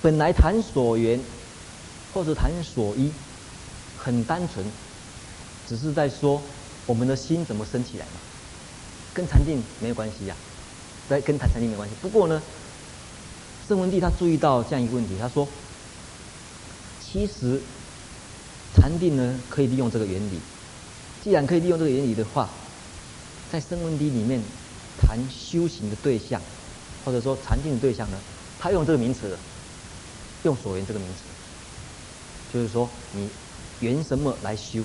[0.01, 1.19] 本来谈所缘
[2.11, 3.11] 或者谈所依，
[3.99, 4.65] 很单纯，
[5.69, 6.41] 只是在说
[6.85, 8.19] 我们的心怎么升起来嘛，
[9.13, 11.95] 跟禅定没有关系呀、啊，在跟谈禅定没关系。
[12.01, 12.41] 不过呢，
[13.67, 15.47] 圣文帝他注意到这样一个问题，他说，
[17.01, 17.59] 其实
[18.75, 20.39] 禅定呢可以利用这个原理。
[21.23, 22.47] 既然可以利用这个原理的话，
[23.51, 24.39] 在声闻地里面
[25.01, 26.39] 谈修行的对象，
[27.03, 28.17] 或者说禅定的对象呢，
[28.59, 29.35] 他用这个名词，
[30.43, 31.23] 用所缘这个名词，
[32.53, 33.27] 就是说你
[33.79, 34.83] 缘什么来修？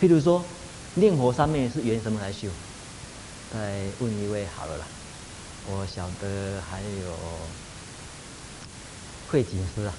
[0.00, 0.44] 譬如说
[0.94, 2.48] 念佛三昧是缘什么来修？
[3.52, 4.84] 再问一位好了啦，
[5.68, 7.14] 我晓得还有
[9.30, 9.92] 慧锦师啊。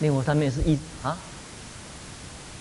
[0.00, 1.16] 念佛三昧是一啊，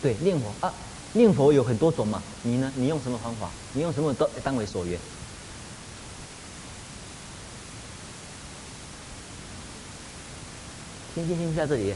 [0.02, 0.73] 对，念佛啊，
[1.13, 2.21] 念佛有很多种嘛。
[2.43, 2.69] 你呢？
[2.75, 3.49] 你用什么方法？
[3.71, 4.99] 你用什么当当为所缘？
[11.15, 11.93] 听听听一下这里，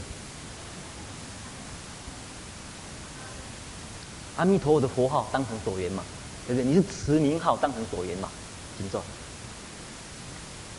[4.38, 6.04] 阿弥陀佛的佛号当成所缘嘛，
[6.48, 6.66] 对不对？
[6.68, 8.30] 你是持名号当成所缘嘛？
[8.78, 9.04] 请坐。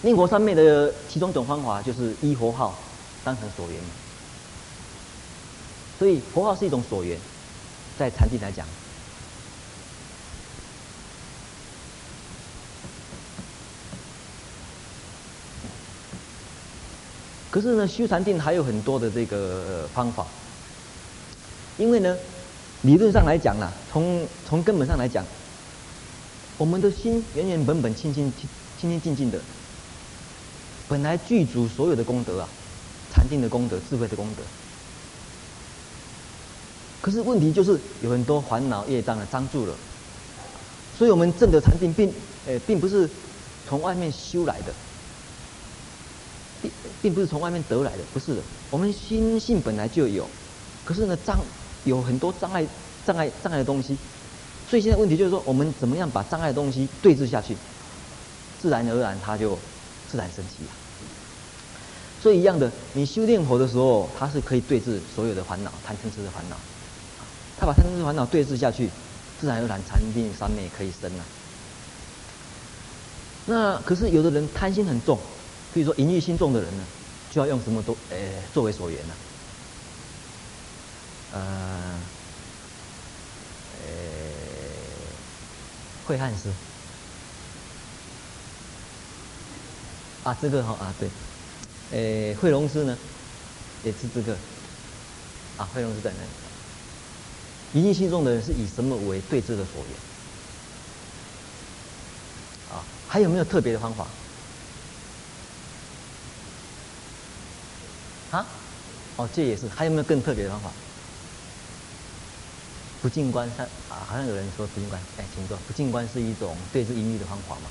[0.02, 2.76] 念佛三昧的其中一种方法就是依佛号
[3.24, 3.90] 当成所缘嘛。
[5.98, 7.18] 所以佛号是一种所缘，
[7.98, 8.66] 在禅定来讲。
[17.50, 20.26] 可是呢，修禅定还有很多的这个方法，
[21.78, 22.16] 因为呢，
[22.84, 25.24] 理论上来讲啦，从从根本上来讲，
[26.58, 28.46] 我们的心原原本本清清清
[28.78, 29.40] 清清净净的，
[30.86, 32.48] 本来具足所有的功德啊，
[33.10, 34.42] 禅定的功德、智慧的功德。
[37.00, 39.74] 可是问题就是有很多烦恼业障啊，障住了，
[40.98, 42.12] 所以我们证的禅定并
[42.46, 43.08] 呃并不是
[43.66, 44.74] 从外面修来的，
[46.60, 46.70] 并
[47.00, 50.28] 并不是从外面得来的，不是的，我们心性本来就有，
[50.84, 51.38] 可是呢障
[51.84, 52.66] 有很多障碍
[53.06, 53.96] 障碍障碍的东西，
[54.68, 57.56] 所以现在问题就是说我们怎么样把障碍的东西对治下去，
[58.60, 59.58] 自然而然它就
[60.10, 60.70] 自然升起了。
[62.22, 66.56] 所以一样的，你修炼佛的时候，它是可以对治所有的烦恼，贪嗔痴的烦恼。
[67.58, 68.88] 他把贪嗔痴烦恼对治下去，
[69.38, 71.24] 自然而然禅定三昧可以生了。
[73.46, 75.18] 那可是有的人贪心很重，
[75.74, 76.84] 比如说淫欲心重的人呢，
[77.30, 79.14] 就要用什么都诶作为所缘呢？
[81.34, 81.40] 呃，
[83.82, 83.88] 诶，
[86.06, 86.48] 慧汉师
[90.22, 91.08] 啊，这个哈啊对，
[91.90, 92.96] 诶，慧龙师呢，
[93.82, 94.36] 也是这个
[95.58, 96.28] 啊，惠龙师在那里。
[97.82, 99.92] 淫欲心重的人是以什么为对治的所缘？
[102.78, 104.06] 啊，还有没有特别的方法？
[108.30, 108.46] 啊？
[109.16, 109.68] 哦，这也是。
[109.68, 110.70] 还有没有更特别的方法？
[113.04, 114.98] 不净观三啊，好像有人说不净观。
[115.18, 115.58] 哎，请坐。
[115.66, 117.68] 不净观是一种对治阴郁的方法嘛？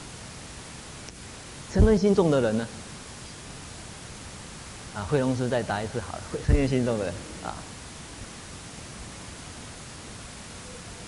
[1.73, 2.67] 嗔恨心重的人呢？
[4.93, 6.21] 啊，慧龙师再答一次好了。
[6.47, 7.55] 嗔恨心重的人啊。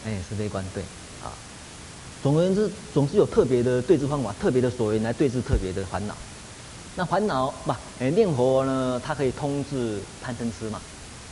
[0.08, 0.82] 哎，是悲观对，
[1.24, 1.30] 啊，
[2.24, 6.18] 总而言之，总是有特别的对治方法，特别的所缘来对治特别的烦恼。
[6.96, 10.82] 那烦恼不，哎，念佛呢，它可以通治贪嗔痴嘛，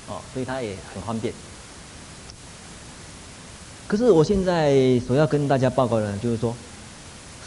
[0.10, 1.34] 哦，所以它也很方便。
[3.88, 6.56] 可是我现在所要跟大家报告的，就是说，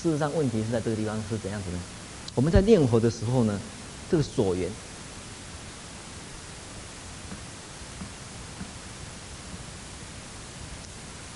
[0.00, 1.78] 事实上问题是在这个地方是怎样子呢？
[2.34, 3.58] 我们在念佛的时候呢，
[4.10, 4.70] 这个所缘。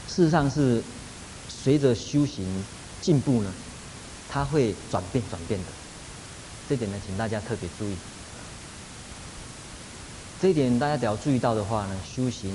[0.07, 0.83] 事实上是
[1.49, 2.45] 随着修行
[3.01, 3.51] 进步呢，
[4.29, 5.67] 它会转变转变的。
[6.69, 7.97] 这点呢，请大家特别注意。
[10.41, 12.53] 这一点大家只要注意到的话呢，修行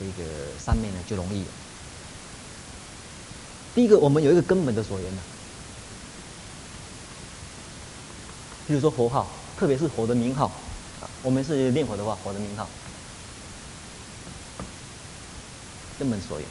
[0.00, 1.44] 这个上面呢就容易。
[3.74, 5.22] 第一个，我们有一个根本的所缘呢，
[8.66, 10.50] 比如说佛号，特别是佛的名号，
[11.22, 12.66] 我们是念佛的话，佛的名号。
[15.98, 16.48] 根本所缘，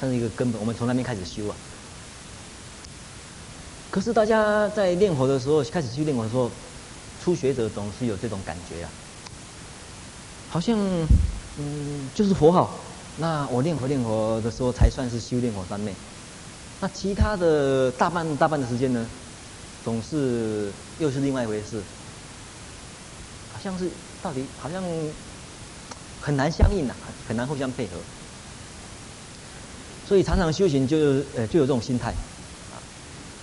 [0.00, 1.54] 它是一个根本，我们从那边开始修啊。
[3.88, 6.50] 可是大家在念佛的时候，开始去念佛的时候，
[7.24, 8.90] 初学者总是有这种感觉啊，
[10.50, 10.76] 好像
[11.60, 12.78] 嗯，就是佛好。
[13.18, 15.94] 那我念佛念佛的时候，才算是修炼佛三昧。
[16.80, 19.06] 那其他的大半大半的时间呢，
[19.84, 21.82] 总是又是另外一回事。
[23.52, 23.90] 好像是
[24.22, 24.82] 到底好像
[26.22, 26.96] 很难相应啊，
[27.28, 27.92] 很难互相配合。
[30.08, 30.96] 所以常常修行就
[31.36, 32.14] 呃就有这种心态，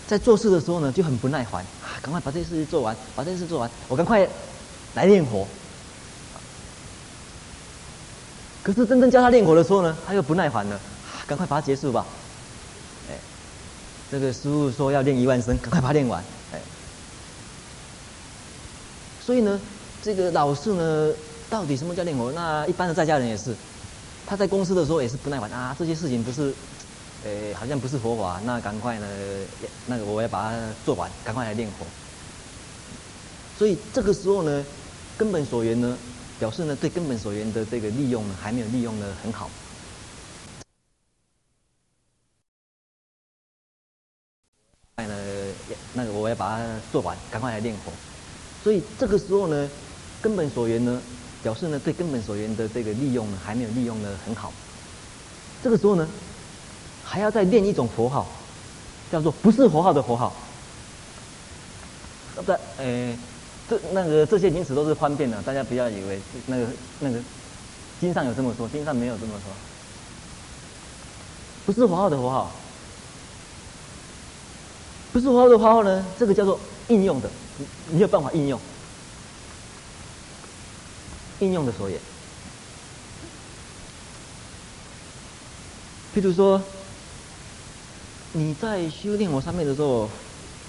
[0.07, 4.27] 在做事的时候呢就很不耐烦，啊，赶快把这些事情做完，把这些事做完，我赶快
[4.95, 5.47] 来念佛。
[8.63, 10.79] 可是真正教他练火的时候呢，他又不耐烦了，
[11.25, 12.05] 赶快把它结束吧。
[13.09, 13.15] 哎，
[14.11, 16.23] 这个师傅说要练一万声，赶快把它练完。
[16.53, 16.59] 哎，
[19.25, 19.59] 所以呢，
[20.01, 21.13] 这个老师呢，
[21.49, 22.31] 到底什么叫练火？
[22.33, 23.55] 那一般的在家人也是。
[24.29, 26.53] 他在公司的时候也是不耐烦啊，这些事情不是，
[27.23, 29.07] 呃，好像不是佛法，那赶快呢，
[29.85, 31.85] 那个我要把它做完，赶快来练火。
[33.57, 34.65] 所以这个时候呢，
[35.17, 35.97] 根本所缘呢，
[36.39, 39.49] 表示呢对根本所缘的这个利用呢，还没有利用的很好。
[44.95, 45.15] 快呢，
[45.93, 47.91] 那个我要把它做完，赶快来念佛。
[48.63, 49.69] 所以这个时候呢，
[50.21, 51.01] 根本所缘呢。
[51.43, 54.51] 表示呢，对根本所缘的这个利用呢，还没有利用的很好。
[55.63, 56.05] 这个时候呢，
[57.05, 58.27] 还要再念一种佛号，
[59.11, 60.35] 叫做不是佛号的佛号。
[62.35, 63.17] 不对，呃，
[63.69, 66.65] 这那个这些名词都是方便的，大家不要以为那个
[66.99, 67.19] 那个
[67.99, 69.53] 经上有这么说，经上没有这么说。
[71.65, 72.51] 不是佛号的佛号，
[75.11, 78.59] 不是佛号的佛号呢，这个叫做应用的，你你有办法应用。
[81.39, 81.99] 应用的所缘，
[86.15, 86.59] 譬如说，
[88.33, 90.09] 你在修炼佛三昧的时候，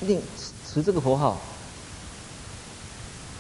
[0.01, 0.21] 念
[0.67, 1.41] 持这个佛号，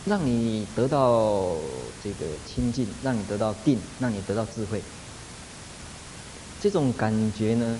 [0.08, 1.54] 让你得到
[2.02, 4.82] 这个清净，让你得到定，让你得到智慧。
[6.60, 7.78] 这种感觉呢，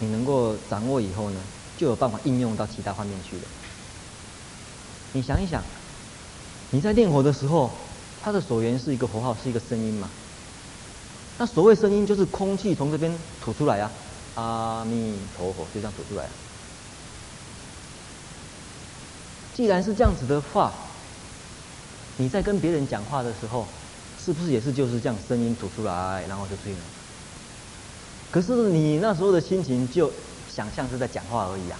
[0.00, 1.40] 你能够掌握以后呢，
[1.78, 3.42] 就有办法应用到其他方面去了。
[5.12, 5.62] 你想一想，
[6.70, 7.70] 你在念佛的时候，
[8.22, 10.10] 它的所缘是一个佛号，是一个声音嘛？
[11.38, 13.10] 那所谓声音，就是空气从这边
[13.42, 13.90] 吐出来啊，
[14.34, 16.30] 阿弥陀佛，就这样吐出来啊。
[19.54, 20.72] 既然是这样子的话，
[22.20, 23.66] 你在跟别人讲话的时候，
[24.22, 26.78] 是不是也是就是这样声音吐出来，然后就吹了？
[28.30, 30.12] 可是你那时候的心情就
[30.54, 31.78] 想象是在讲话而已啊。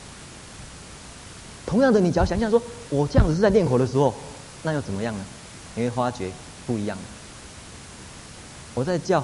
[1.67, 4.15] 同样的，你只要想象说，我这样子是在念佛的时候，
[4.63, 5.23] 那又怎么样呢？
[5.75, 6.31] 你会发觉
[6.67, 6.97] 不一样。
[8.73, 9.23] 我在叫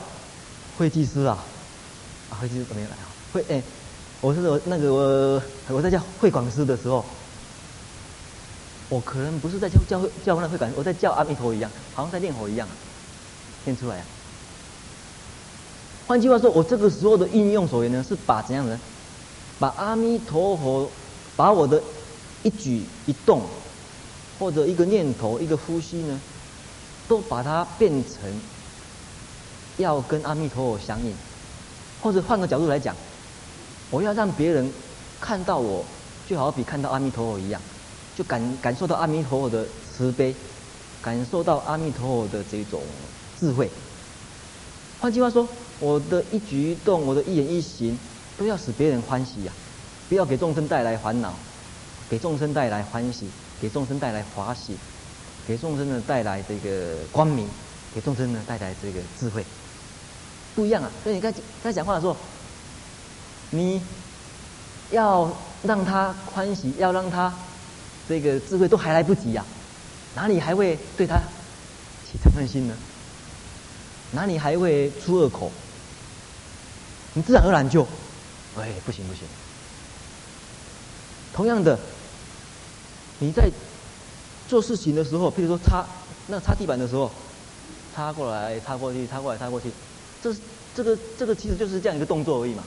[0.77, 1.43] 会计师啊，
[2.29, 3.09] 啊，会计师怎么样来啊？
[3.33, 3.63] 会哎，
[4.21, 7.03] 我是我那个我我在叫会管师的时候，
[8.89, 12.69] 我可能不是在叫叫叫那会感觉，我在叫阿弥陀一样，好像在念佛一样，
[13.65, 14.05] 念出来啊。
[16.07, 18.79] 换句话说，我这个时候的应用所言呢，是把怎样的，
[19.59, 20.89] 把阿弥陀佛，
[21.35, 21.83] 把我的
[22.45, 23.43] 一举一动，
[24.39, 26.21] 或者一个念头、一个呼吸呢，
[27.09, 28.41] 都把它变成
[29.79, 31.13] 要跟阿弥陀佛相应，
[32.01, 32.95] 或者换个角度来讲，
[33.91, 34.73] 我要让别人
[35.21, 35.85] 看到我，
[36.29, 37.61] 就好比看到阿弥陀佛一样，
[38.17, 40.35] 就感感受到阿弥陀佛的慈悲，
[41.03, 42.83] 感受到阿弥陀佛的这种
[43.39, 43.71] 智慧。
[45.01, 45.47] 换句话说。
[45.79, 47.99] 我的一举一动，我的一言一行，
[48.39, 49.53] 都要使别人欢喜呀、
[50.09, 51.35] 不要给众生带来烦恼，
[52.09, 53.29] 给众生带来欢喜，
[53.61, 54.75] 给众生带来华喜，
[55.47, 57.47] 给众生呢带来这个光明，
[57.95, 59.45] 给众生呢带来这个智慧，
[60.55, 60.91] 不一样啊！
[61.03, 61.31] 所以你在
[61.63, 62.17] 在讲话的时候，
[63.51, 63.83] 你
[64.93, 65.31] 要
[65.63, 67.31] 让他欢喜，要让他
[68.09, 69.45] 这个智慧都还来不及呀、
[70.15, 71.17] 哪里还会对他
[72.05, 72.75] 起嗔恨心呢？
[74.13, 75.51] 哪里还会出恶口？
[77.15, 77.83] 你自然而然就，
[78.59, 79.23] 哎，不行不行。
[81.35, 81.79] 同样的，
[83.19, 83.51] 你在
[84.49, 85.85] 做事情的时候，譬如说擦
[86.29, 87.11] 那擦地板的时候，
[87.95, 89.71] 擦过来擦过去，擦过来擦过去，
[90.23, 90.35] 这
[90.75, 92.63] 这个这个其实就是这样一个动作而已嘛。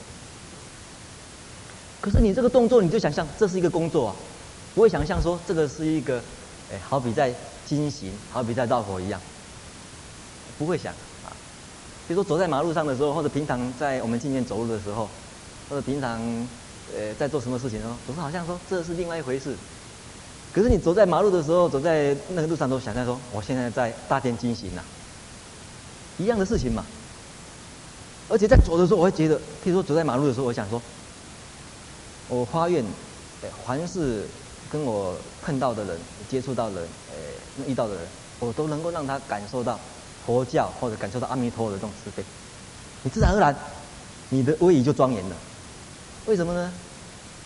[2.02, 4.16] 可是你这个动作，你就想象这是一个工作啊，
[4.76, 6.22] 不会想象说这个是一个，
[6.72, 7.34] 哎，好比在
[7.66, 9.20] 经行，好比在绕佛一样，
[10.58, 10.94] 不会想
[11.26, 11.34] 啊。
[12.08, 15.10] 比如说走在马路上的时候，或者平常在我们今天走路的时候，
[15.70, 16.20] 或者平常
[16.96, 19.56] 呃在做什么事情的时候，总是好像说这是另外一回事。
[20.52, 24.82] 可是你走在马路的时候，走在那个路上都想象说，我现在在大殿经行呐，
[26.18, 26.84] 一样的事情嘛。
[28.30, 30.82] 而且在走的时候，我会觉得，譬如说走在马路的时候，我想说，
[32.28, 32.84] 我发愿，
[33.66, 34.26] 凡是
[34.72, 35.98] 跟我碰到的人、
[36.30, 38.04] 接触到的人、呃遇到的人，
[38.40, 39.80] 我都能够让他感受到。
[40.26, 42.24] 佛教或者感受到阿弥陀佛的这种慈悲，
[43.02, 43.56] 你自然而然，
[44.28, 45.36] 你的威仪就庄严了。
[46.28, 46.72] 为什么呢？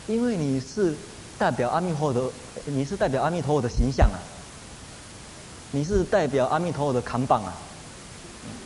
[0.06, 0.94] 因为你是
[1.38, 2.30] 代表阿弥陀佛的，
[2.66, 4.20] 你是代表阿弥陀佛的形象啊。
[5.72, 7.54] 你是代表阿弥陀佛的扛棒啊。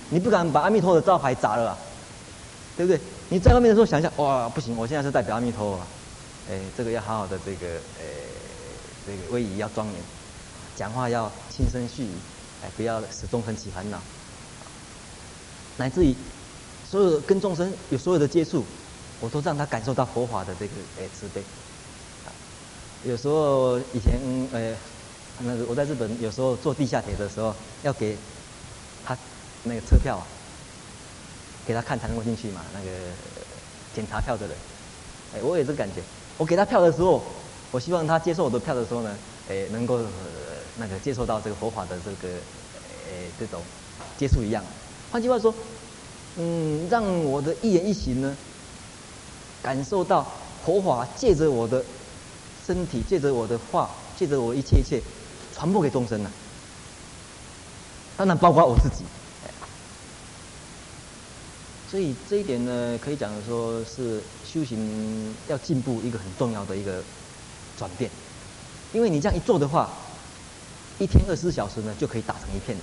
[0.10, 1.78] 你不敢把阿弥陀佛的招牌砸了啊，
[2.76, 3.00] 对不对？
[3.30, 5.88] 你在外面的时候想一下，哇，不行，我现在是代表阿弥陀佛啊。
[6.50, 7.68] 哎，这个要好好的这个，
[8.00, 8.04] 哎，
[9.08, 9.96] 这个威仪要庄严，
[10.76, 12.12] 讲话要轻声细语。
[12.64, 14.02] 哎，不要始终很起烦恼，
[15.78, 16.16] 乃至于
[16.90, 18.66] 所有跟众生有所有的接触，
[19.20, 21.44] 我都让他感受到佛法的这个哎慈悲。
[23.04, 24.20] 有时候以前
[24.52, 24.76] 呃，
[25.42, 28.18] 那个我在日本有时候坐地下铁的时候，要给
[29.06, 29.16] 他
[29.62, 30.26] 那个车票啊，
[31.64, 32.62] 给他看才能够进去嘛。
[32.74, 32.90] 那个
[33.94, 34.58] 检查票的人，
[35.36, 36.02] 哎，我有这感觉。
[36.40, 37.24] 我给他票的时候，
[37.72, 39.18] 我希望他接受我的票的时候呢，
[39.50, 40.00] 哎，能够。
[40.80, 42.32] 那个接受到这个佛法的这个，
[43.10, 43.60] 呃，这种
[44.16, 44.64] 接触一样。
[45.12, 45.52] 换句话说，
[46.36, 48.38] 嗯，让我的一言一行呢，
[49.64, 50.24] 感受到
[50.64, 51.84] 佛法借着我的
[52.64, 55.02] 身体，借着我的话，借着我一切一切，
[55.52, 56.32] 传播给众生呢。
[58.16, 59.04] 当然包括我自己。
[61.90, 67.02] 所以这一点呢，可以讲说是修行要进步一个很重要的一个
[67.78, 68.10] 转变，
[68.92, 69.90] 因为你这样一做的话。
[71.00, 72.76] 一天二十四小时呢，就可以打成一片。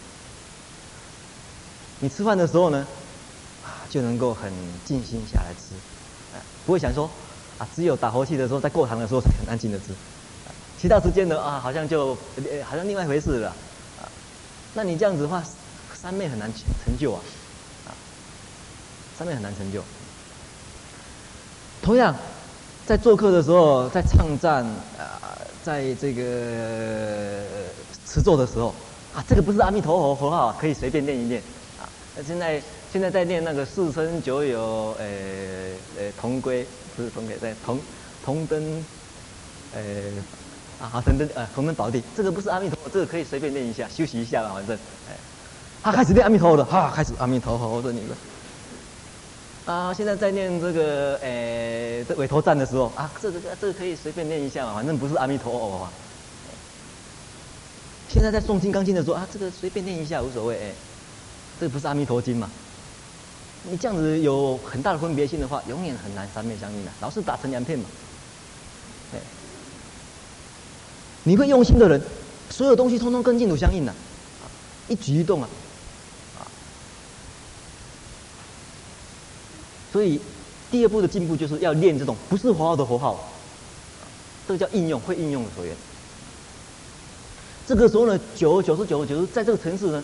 [1.98, 2.86] 你吃饭的时候呢，
[3.64, 4.52] 啊，就能够很
[4.84, 5.74] 静心下来吃，
[6.64, 7.10] 不会想说，
[7.58, 9.86] 啊，只有打佛气的时候，在过堂的时候才很安静的吃，
[10.80, 12.14] 其他时间呢，啊，好像就，
[12.64, 13.52] 好像另外一回事了，
[14.74, 15.42] 那你这样子的话，
[16.00, 16.48] 三昧很难
[16.84, 17.20] 成就啊，
[17.88, 17.90] 啊，
[19.18, 19.82] 三昧很难成就。
[21.82, 22.14] 同样，
[22.86, 24.64] 在做客的时候，在唱赞，
[24.98, 26.22] 啊，在这个。
[28.06, 28.72] 持咒的时候，
[29.12, 31.42] 啊，这个不是阿弥陀佛佛号，可以随便念一念，
[31.80, 31.82] 啊，
[32.14, 32.62] 那现在
[32.92, 35.04] 现在在念那个四生九有，呃
[35.98, 36.64] 呃同归
[36.94, 37.80] 不是同归在同
[38.24, 38.84] 同登，
[39.74, 39.80] 呃
[40.80, 44.76] 啊同登呃同登宝地，这个不是阿弥陀佛，这个可以随便念一下，休息一下吧，反正
[45.10, 45.16] 哎，
[45.82, 48.10] 他开始念阿弥陀佛了，哈，开始阿弥陀佛，我说你们。
[49.66, 55.90] 啊，现在在念这个，诶，这委托赞的时候啊，这这个这个可以随便念一下嘛，反正不是阿弥陀佛嘛。
[58.10, 60.74] 现在在诵金刚经的时候啊，这个随便念一下无所谓，诶，
[61.58, 62.50] 这个不是阿弥陀经嘛？
[63.62, 67.86] 你这样子有很大的分别心的话，永远很难三昧相应的，老是打成两片嘛。
[69.12, 69.20] 对，
[71.22, 71.98] 你会用心的人，
[72.50, 73.94] 所有东西通通跟净土相应的，
[74.88, 75.48] 一举一动啊。
[79.94, 80.20] 所以，
[80.72, 83.32] 第二步的进步就是要练这种不是佛号的佛号，
[84.48, 85.72] 这个叫应用，会应用的所缘。
[87.64, 90.02] 这个时候呢，久而久之，久而久之，在这个城市呢，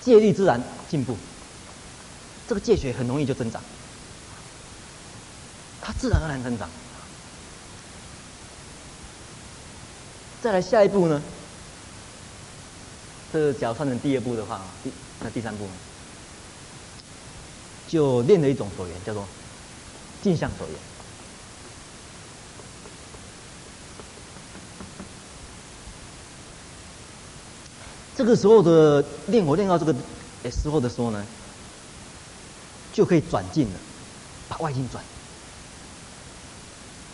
[0.00, 1.14] 戒律自然进步，
[2.48, 3.60] 这个戒学很容易就增长，
[5.82, 6.66] 它自然而然增长。
[10.40, 11.22] 再来下一步呢，
[13.34, 14.90] 这个假如算成第二步的话，第
[15.20, 15.72] 那第三步呢？
[17.92, 19.28] 就练了一种所缘，叫做
[20.22, 20.76] 镜像所缘。
[28.16, 29.94] 这个时候的练火练到这个
[30.50, 31.22] 时候的时候呢，
[32.94, 33.78] 就可以转境了，
[34.48, 35.04] 把外境转，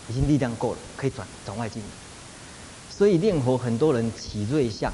[0.09, 1.89] 已经力量够了，可以转转外境了。
[2.97, 4.93] 所以练火很多人起瑞相，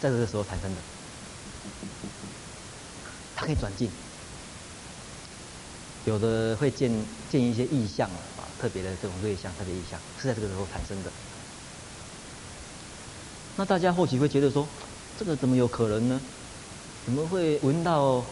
[0.00, 0.80] 在这个时候产生的，
[3.34, 3.90] 它可以转境。
[6.06, 6.90] 有的会见
[7.30, 11.10] 见一些异象啊，特别的这种瑞象，特别异象是在这个时候产生的。
[13.56, 14.66] 那大家或许会觉得说，
[15.18, 16.20] 这个怎么有可能呢？
[17.06, 18.24] 怎么会闻到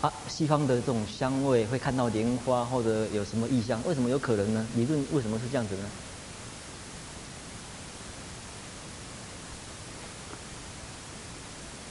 [0.00, 3.80] 啊西方的这种香味，会看到莲花或者有什么异象？
[3.86, 4.66] 为什么有可能呢？
[4.74, 5.84] 理论为什么是这样子呢？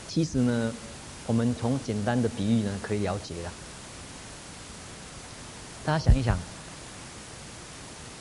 [0.07, 0.71] 其实呢，
[1.25, 3.51] 我们从简单的比喻呢，可以了解了。
[5.85, 6.37] 大家想一想，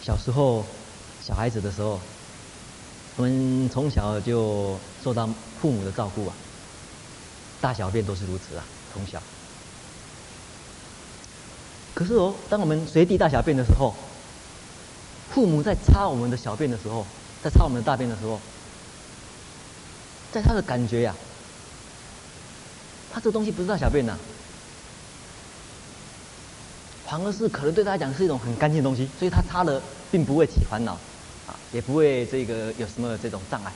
[0.03, 0.65] 小时候
[1.25, 2.01] 小孩子的时候，
[3.17, 5.29] 我们从小就受到
[5.61, 6.35] 父母的照顾啊，
[7.61, 9.23] 大小便都是如此啊，从小。
[11.95, 13.95] 可是哦，当我们随地大小便的时候，
[15.31, 17.07] 父母在擦我们的小便的时候，
[17.45, 18.41] 在擦我们的大便的时候，
[20.33, 21.15] 在他的感觉呀、
[23.13, 24.19] 他这个东西不是大小便呐、
[27.13, 29.79] 反而是可能对他来讲是一种很干净的东西，所以他擦了
[30.11, 30.95] 并不会起烦恼，
[31.47, 33.73] 啊，也不会这个有什么这种障碍。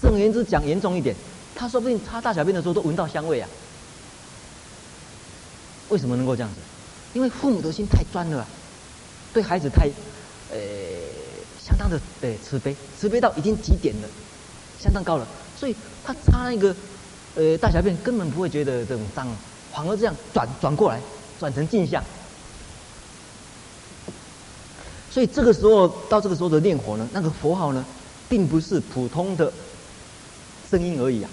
[0.00, 1.14] 甚而言之，讲严重一点，
[1.54, 3.48] 他说不定擦大小便的时候都闻到香味啊。
[5.90, 6.56] 为什么能够这样子？
[7.12, 8.46] 因为父母的心太专了，
[9.34, 9.86] 对孩子太，
[10.50, 10.58] 呃，
[11.62, 14.08] 相当的呃慈悲，慈悲到已经极点了，
[14.80, 15.28] 相当高了，
[15.60, 16.74] 所以他擦那个
[17.34, 19.28] 呃大小便根本不会觉得这种脏，
[19.74, 20.98] 反而这样转转过来，
[21.38, 22.02] 转成镜像。
[25.16, 27.82] 所以这个时候到这个时候的念火呢，那个佛号呢，
[28.28, 29.50] 并不是普通的
[30.70, 31.30] 声音而已啊，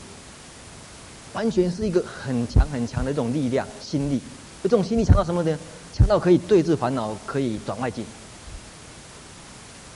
[1.34, 4.22] 完全是一个很强很强的一种力量心力。
[4.64, 5.60] 这种心力强到什么呢？
[5.94, 8.06] 强到可以对治烦恼，可以转外境。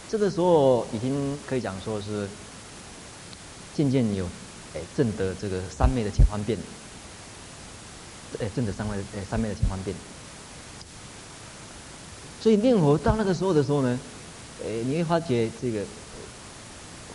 [0.10, 2.28] 这个时候已经可以讲说是
[3.74, 4.26] 渐渐有
[4.76, 6.60] 哎证得这个三昧的前方便，
[8.42, 9.96] 哎证得三昧哎三昧的前方便。
[12.48, 14.00] 所以念佛到那个时候的时候呢，
[14.64, 15.84] 呃，你会发觉这个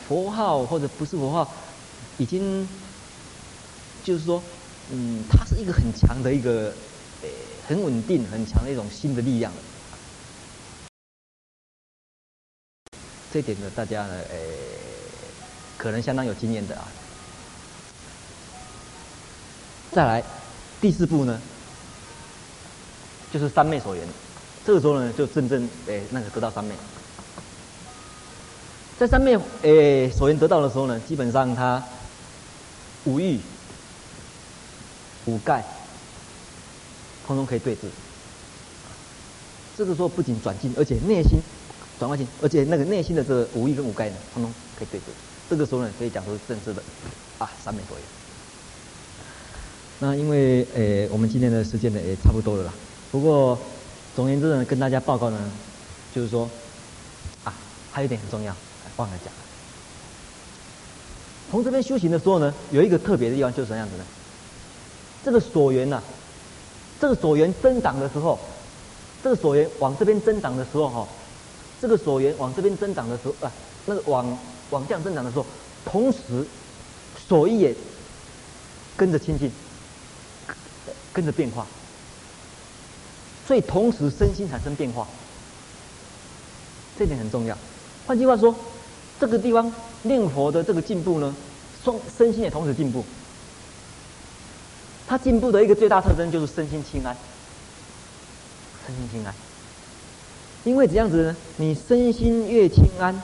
[0.07, 1.51] 佛号或者不是佛号，
[2.18, 2.68] 已经
[4.05, 4.43] 就是说，
[4.91, 6.70] 嗯，它是一个很强的一个，
[7.22, 7.28] 呃，
[7.66, 9.59] 很稳定、很强的一种新的力量了。
[13.33, 14.37] 这点呢，大家呢，呃，
[15.78, 16.87] 可能相当有经验的啊。
[19.93, 20.22] 再来
[20.78, 21.41] 第四步呢，
[23.33, 24.07] 就是三昧所缘。
[24.65, 26.73] 这个时候呢，就真正诶那个得到三昧，
[28.97, 31.83] 在三昧诶所缘得到的时候呢，基本上他
[33.05, 33.41] 五欲、
[35.27, 35.65] 五盖，
[37.27, 37.81] 通通可以对治。
[39.77, 41.41] 这个时候不仅转境，而且内心
[41.99, 45.07] 转外境，而且那个内心的这个五欲跟五盖呢，通通可以对治。
[45.51, 46.81] 这个时候呢，可以讲出正式的
[47.39, 48.07] 啊三昧所缘。
[49.99, 52.73] 那因为诶我们今天的时间呢也差不多了啦，
[53.11, 53.59] 不过。
[54.15, 55.39] 总而言之呢，跟大家报告呢，
[56.15, 56.49] 就是说，
[57.45, 57.55] 啊，
[57.91, 58.55] 还有一点很重要，
[58.97, 59.33] 忘了讲。
[61.51, 64.05] 从这边修行的时候呢，有一个特别的地方，就是什么样子呢？
[65.25, 66.03] 这个所缘呐、
[67.01, 68.39] 这个所缘增长的时候，
[69.23, 71.09] 这个所缘往这边增长的时候哈，
[71.81, 73.53] 这个所缘往这边增长的时候啊，
[73.87, 74.39] 那个往
[74.71, 75.47] 往这样增长的时候，
[75.85, 76.19] 同时
[77.29, 77.75] 所依也
[78.97, 79.51] 跟着清净，
[81.13, 81.67] 跟着变化，
[83.47, 85.07] 所以同时身心产生变化，
[86.99, 87.57] 这点很重要。
[88.07, 88.55] 换句话说，
[89.20, 89.72] 这个地方
[90.03, 91.34] 念佛的这个进步呢，
[91.84, 93.05] 双身心也同时进步。
[95.07, 97.14] 它进步的一个最大特征就是身心清安，
[98.86, 99.34] 身心清安。
[100.64, 103.20] 因为这样子呢，你身心越清安，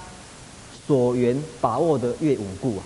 [0.86, 2.82] 所缘把握的越稳固啊。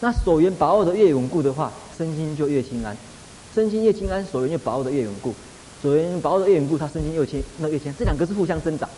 [0.00, 2.94] 那所缘把握的越稳固的话，身心就越清安。
[3.54, 5.34] 身心越清安，所缘越把握的越稳固。
[5.82, 8.88] 所缘把握的越稳固，他身心又轻，那越轻，这两个是互相增长。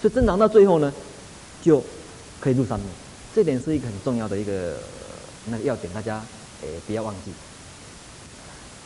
[0.00, 0.92] 所以增长到最后呢，
[1.62, 1.82] 就
[2.40, 2.86] 可以入三昧。
[3.34, 4.76] 这点是一个很重要的一个
[5.46, 6.22] 那个要点，大家
[6.62, 7.32] 诶不要忘记。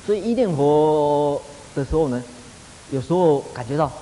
[0.06, 1.40] 所以一念佛
[1.74, 2.22] 的时候呢，
[2.90, 3.92] 有时候感觉到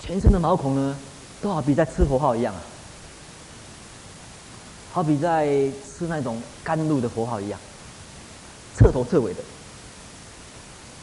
[0.00, 0.96] 全身的毛孔呢，
[1.42, 2.60] 都好比在吃佛号一样啊，
[4.92, 7.58] 好比在吃那种甘露的佛号一样，
[8.76, 9.40] 彻头彻尾的，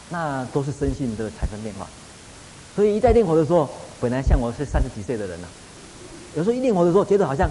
[0.10, 1.88] 那都是身心的产生变化。
[2.76, 7.50] 所以一在念佛的时候，本来像我是三十几岁的人呢、啊，有时候一念佛的时候，觉得好像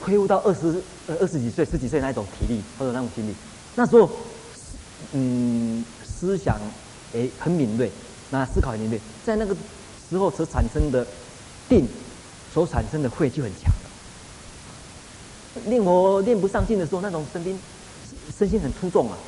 [0.00, 0.82] 恢复到二十
[1.20, 3.34] 二十几岁、十几岁那种体力或者那种心力，
[3.76, 4.10] 那时候。
[5.12, 6.58] 嗯，思想
[7.12, 7.90] 诶很敏锐，
[8.30, 9.54] 那思考很敏锐，在那个
[10.08, 11.06] 时候所产生的
[11.68, 11.86] 定，
[12.52, 13.70] 所产生的慧就很强。
[15.66, 17.58] 令我练不上劲的时候，那种身心
[18.36, 19.18] 身心很粗重啊。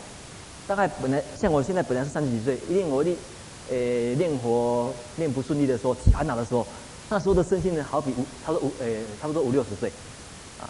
[0.66, 3.16] 大概本来像我现在本来是三十几岁，练我练
[3.70, 6.66] 诶练活练不顺利的时候，烦恼的时候，
[7.08, 9.90] 那时候的身心呢，好比五差不多五诶差不多五六十岁
[10.60, 10.68] 啊。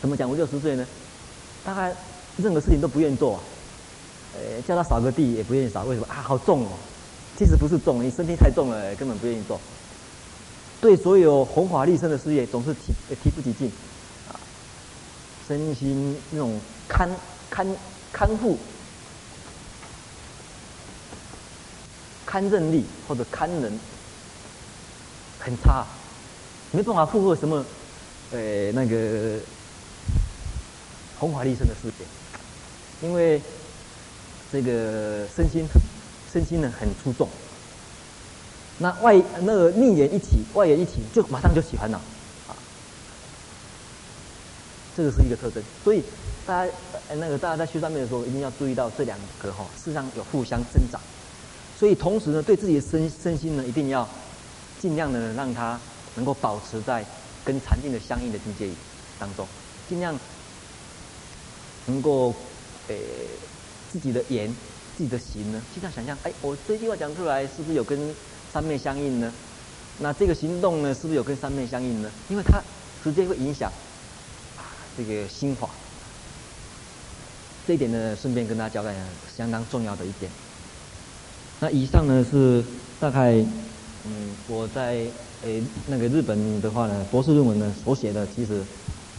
[0.00, 0.86] 怎么讲五六十岁呢？
[1.64, 1.94] 大概。
[2.40, 3.40] 任何事情都不愿意做，啊，
[4.36, 6.22] 呃，叫他扫个地也不愿意扫，为什么啊？
[6.22, 6.68] 好重哦！
[7.36, 9.60] 其实不是重，你身体太重了，根本不愿意做。
[10.80, 12.92] 对所有宏法利生的事业，总是提
[13.24, 13.72] 提不起劲，
[14.28, 14.38] 啊，
[15.48, 17.10] 身心那种堪
[17.50, 17.66] 堪
[18.12, 18.58] 看护、
[22.26, 23.78] 看任力或者看人
[25.38, 25.86] 很差，
[26.72, 27.64] 没办法负荷什么，
[28.32, 29.38] 呃，那个
[31.18, 32.06] 弘法利生的事情。
[33.00, 33.40] 因为
[34.50, 35.64] 这个身心
[36.32, 37.28] 身心呢很出众，
[38.78, 42.00] 那外那个逆缘一起，外缘一起，就马上就喜欢了
[42.48, 42.56] 啊。
[44.96, 46.02] 这个是一个特征，所以
[46.48, 46.72] 大家
[47.16, 50.98] 那个大家在修上面的时候，一定要注意到这两个哈，事实上有互相增长。
[51.78, 54.08] 所以同时呢，对自己的身身心呢，一定要
[54.80, 55.78] 尽量的让它
[56.14, 57.04] 能够保持在
[57.44, 58.70] 跟禅定的相应的境界
[59.18, 59.46] 当中，
[59.88, 60.18] 尽量
[61.84, 62.34] 能够。
[62.88, 62.98] 诶，
[63.92, 64.48] 自己的言，
[64.96, 65.60] 自己的行呢？
[65.74, 68.14] 经常想象，哎，我这句话讲出来，是不是有跟
[68.50, 69.30] 三昧相应呢？
[69.98, 72.10] 那这个行动呢，是不是有跟三昧相应呢？
[72.30, 72.62] 因为它
[73.04, 73.70] 直接会影响
[74.56, 75.68] 啊这个心法。
[77.68, 79.02] 这点呢，顺便跟大家交代一下，
[79.36, 80.32] 相当重要的一点。
[81.60, 82.64] 那以上呢是
[82.98, 83.34] 大概，
[84.06, 85.04] 嗯，我在
[85.44, 88.62] 诶那个日本的话呢，博士论文呢所写的，其实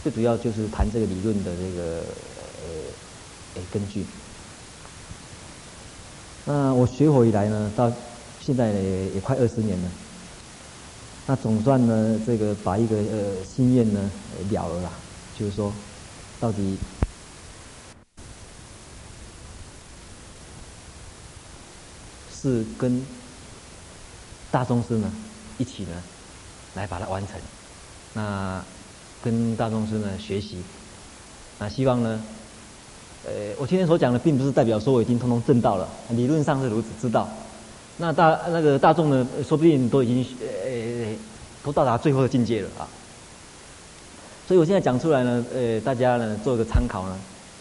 [0.02, 2.02] 最主要就是谈这个理论的这个
[2.64, 2.90] 呃。
[3.54, 4.04] 诶，根据，
[6.44, 7.92] 那我学佛以来呢，到
[8.40, 9.88] 现在也也快二十年了。
[11.26, 14.10] 那总算呢，这个把一个呃心愿呢
[14.50, 14.90] 了了啦，
[15.36, 15.72] 就是说，
[16.38, 16.76] 到底
[22.40, 23.04] 是跟
[24.50, 25.12] 大宗师呢
[25.58, 25.90] 一起呢
[26.74, 27.36] 来把它完成。
[28.14, 28.62] 那
[29.22, 30.58] 跟大宗师呢学习，
[31.58, 32.22] 那希望呢。
[33.22, 37.28] 呃，我今天所讲的，并不是代表说我已经通通证到了，理论上是如此知道。
[37.98, 41.14] 那大那个大众呢，说不定都已经呃
[41.62, 42.88] 都到达最后的境界了啊。
[44.48, 47.18] 所以我现在讲出来呢，呃，大家呢做一个参考呢。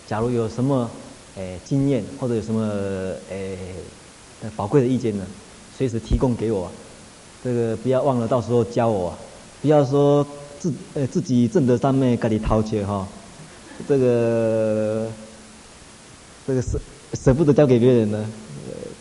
[0.07, 0.89] 假如有什么
[1.36, 2.61] 呃经验或者有什么
[3.30, 3.57] 呃
[4.55, 5.25] 宝贵的意见呢，
[5.77, 6.71] 随时提供给我。
[7.43, 9.17] 这个不要忘了到时候教我，
[9.61, 10.25] 不要说
[10.59, 13.07] 自呃自己挣得三昧，赶紧掏钱哈。
[13.87, 15.07] 这个。
[16.47, 16.79] 这个舍
[17.13, 18.25] 舍不得交给别人呢，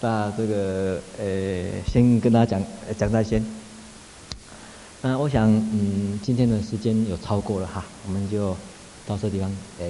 [0.02, 2.62] 那这个呃，先跟大家讲
[2.98, 3.42] 讲在先。
[5.00, 8.54] 那我想，嗯，今天的时间有超过了哈，我们就
[9.06, 9.86] 到这地方呃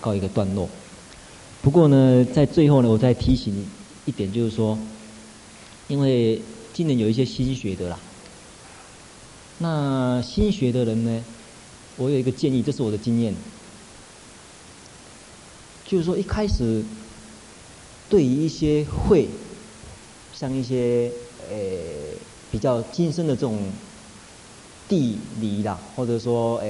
[0.00, 0.68] 告一个段落。
[1.62, 3.64] 不过呢，在最后呢，我再提醒
[4.06, 4.78] 一点，就是说，
[5.88, 6.40] 因为
[6.72, 7.98] 今年有一些新学的啦，
[9.58, 11.24] 那新学的人呢，
[11.96, 13.34] 我有一个建议，这是我的经验。
[15.86, 16.82] 就是说一开始
[18.08, 19.28] 对于一些会，
[20.34, 21.10] 像一些
[21.50, 21.56] 呃
[22.50, 23.58] 比较精深的这种
[24.88, 26.68] 地理啦，或者说呃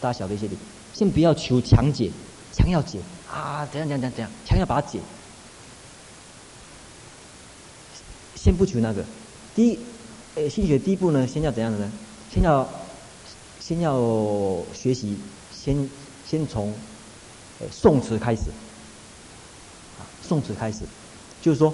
[0.00, 0.56] 大小的一些理，
[0.92, 2.10] 先不要求强解，
[2.52, 2.98] 强要解
[3.30, 5.00] 啊，怎样怎样怎样怎样，强要把它解。
[8.42, 9.04] 先不求那个，
[9.54, 9.78] 第一，
[10.34, 11.92] 呃，心学第一步呢，先要怎样的呢？
[12.28, 12.68] 先要，
[13.60, 13.94] 先要
[14.74, 15.16] 学习，
[15.54, 15.88] 先
[16.28, 16.74] 先从，
[17.60, 18.50] 呃，宋词开始，
[19.96, 20.80] 啊，宋词开始，
[21.40, 21.72] 就是说，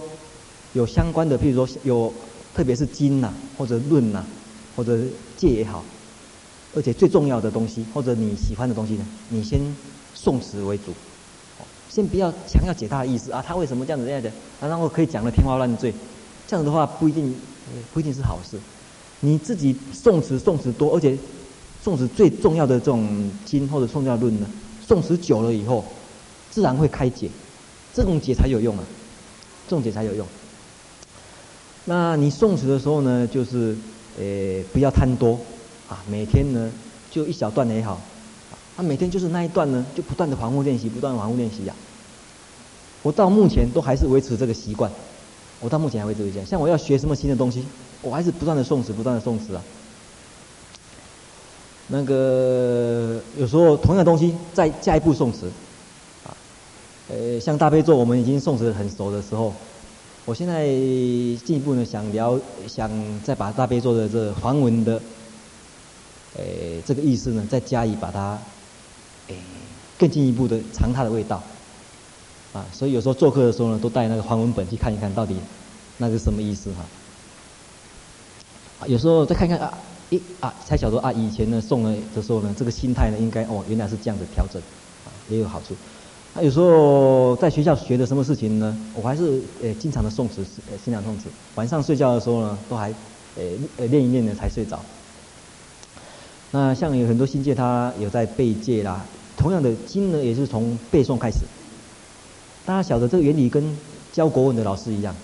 [0.75, 2.13] 有相关的，譬如说有，
[2.55, 4.23] 特别是经呐、或者论呐、
[4.77, 4.99] 或者
[5.39, 5.83] 戒也好，
[6.75, 9.59] 而且最重要的东西，或者你喜欢的东西呢，你先
[10.15, 10.93] 宋词为主，
[11.89, 14.29] 先不要强要解他的意思啊，他为什么这样子这样子，
[14.61, 15.95] 啊，然后可以讲得天花乱坠。
[16.49, 17.37] 这样的话不一定，
[17.93, 18.59] 不一定是好事。
[19.21, 21.15] 你自己诵词诵词多，而且
[21.85, 24.47] 诵词最重要的这种经或者诵教论呢，
[24.89, 25.85] 诵词久了以后，
[26.51, 27.29] 自然会开解，
[27.93, 28.85] 这种解才有用啊，
[29.69, 30.27] 这种解才有用。
[31.85, 33.77] 那你诵词的时候呢，就是
[34.19, 35.39] 呃不要贪多
[35.87, 36.73] 啊，每天呢
[37.11, 38.01] 就一小段也好，
[38.77, 41.75] 啊每天就是那一段呢，就不断的反复练习，不断的反复练习呀。
[43.03, 44.91] 我到目前都还是维持这个习惯。
[45.61, 47.65] 我到目前还会这样，像我要学什么新的东西，
[48.01, 49.63] 我还是不断的诵词，不断的诵词啊。
[51.89, 55.51] 那个有时候同样的东西再加一步诵词，
[56.25, 56.37] 啊，
[57.09, 59.53] 呃，像大悲咒，我们已经诵词很熟的时候，
[60.27, 62.39] 我现在进一步呢想聊，
[62.69, 62.91] 想
[63.25, 65.01] 再把大悲咒的这梵文的，
[66.37, 66.43] 呃，
[66.85, 68.39] 这个意思呢再加以把它，
[69.29, 69.37] 诶，
[69.99, 71.43] 更进一步的尝它的味道。
[72.59, 75.37] 啊，所以有时候做课的时候呢，都带那个梵文本去看一看到底
[75.99, 76.85] 那是什么意思哈。
[78.87, 79.73] 有时候再看看啊，
[80.11, 84.61] 一啊才晓得啊，以前呢诵了的时候呢，这个心态呢应该哦原来是这样子调整，
[85.05, 85.77] 啊也有好处。
[86.35, 91.29] 啊，有时候在学校学的什么事情呢，我还是呃经常的诵词，呃经常诵词。
[91.55, 92.91] 晚上睡觉的时候呢，都还
[93.37, 93.45] 呃
[93.77, 94.81] 呃练一练呢才睡着。
[96.51, 99.05] 那像有很多新界他有在背戒啦，
[99.37, 101.39] 同样的经呢也是从背诵开始。
[102.69, 103.65] 大家晓得这个原理跟
[104.13, 105.17] 教国文的老师一样，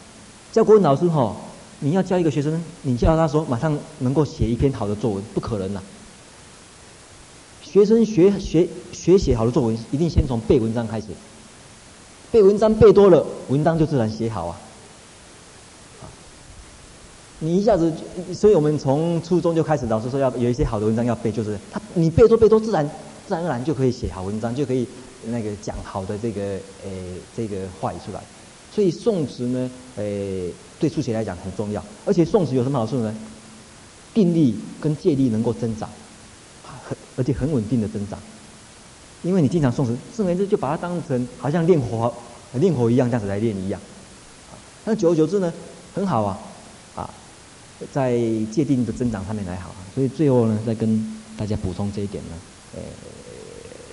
[0.51, 1.37] 教国文老师哈，
[1.81, 5.83] 你要教一个学生，你叫他说马上能够写一篇好的作文，不可能呐。
[7.63, 11.09] 学生学学学写好的作文，一定先从背文章开始，
[12.33, 14.57] 背文章背多了，文章就自然写好啊。
[17.41, 17.93] 你一下子，
[18.33, 22.89] 所以我们从初中就开始，老师说要有一些好的文章要背，就是他你背多背多，自然
[23.29, 24.89] 自然而然就可以写好文章，就可以。
[25.29, 26.43] 那个讲好的这个
[26.85, 28.21] 诶这个话语出来，
[28.73, 33.15] 所以诵词呢，诶对初学来讲很重要，而且诵词有什么好处呢？
[34.13, 35.89] 定力跟戒力能够增长，
[36.63, 38.19] 很而且很稳定的增长，
[39.23, 42.13] 因为你经常诵词，自然就就把它当成好像练火
[42.55, 43.81] 练火一样这样子来练一样，
[44.85, 45.53] 那久而久之呢，
[45.95, 46.39] 很好啊，
[46.95, 47.11] 啊，
[47.93, 48.13] 在
[48.53, 52.37] 戒定的增长上面来好，所以最后呢，再跟大家补充这一点呢，
[52.77, 52.81] 诶。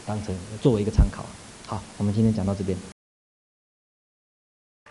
[0.05, 1.25] 当成作为一个参考，
[1.65, 2.77] 好，我们今天讲到这边。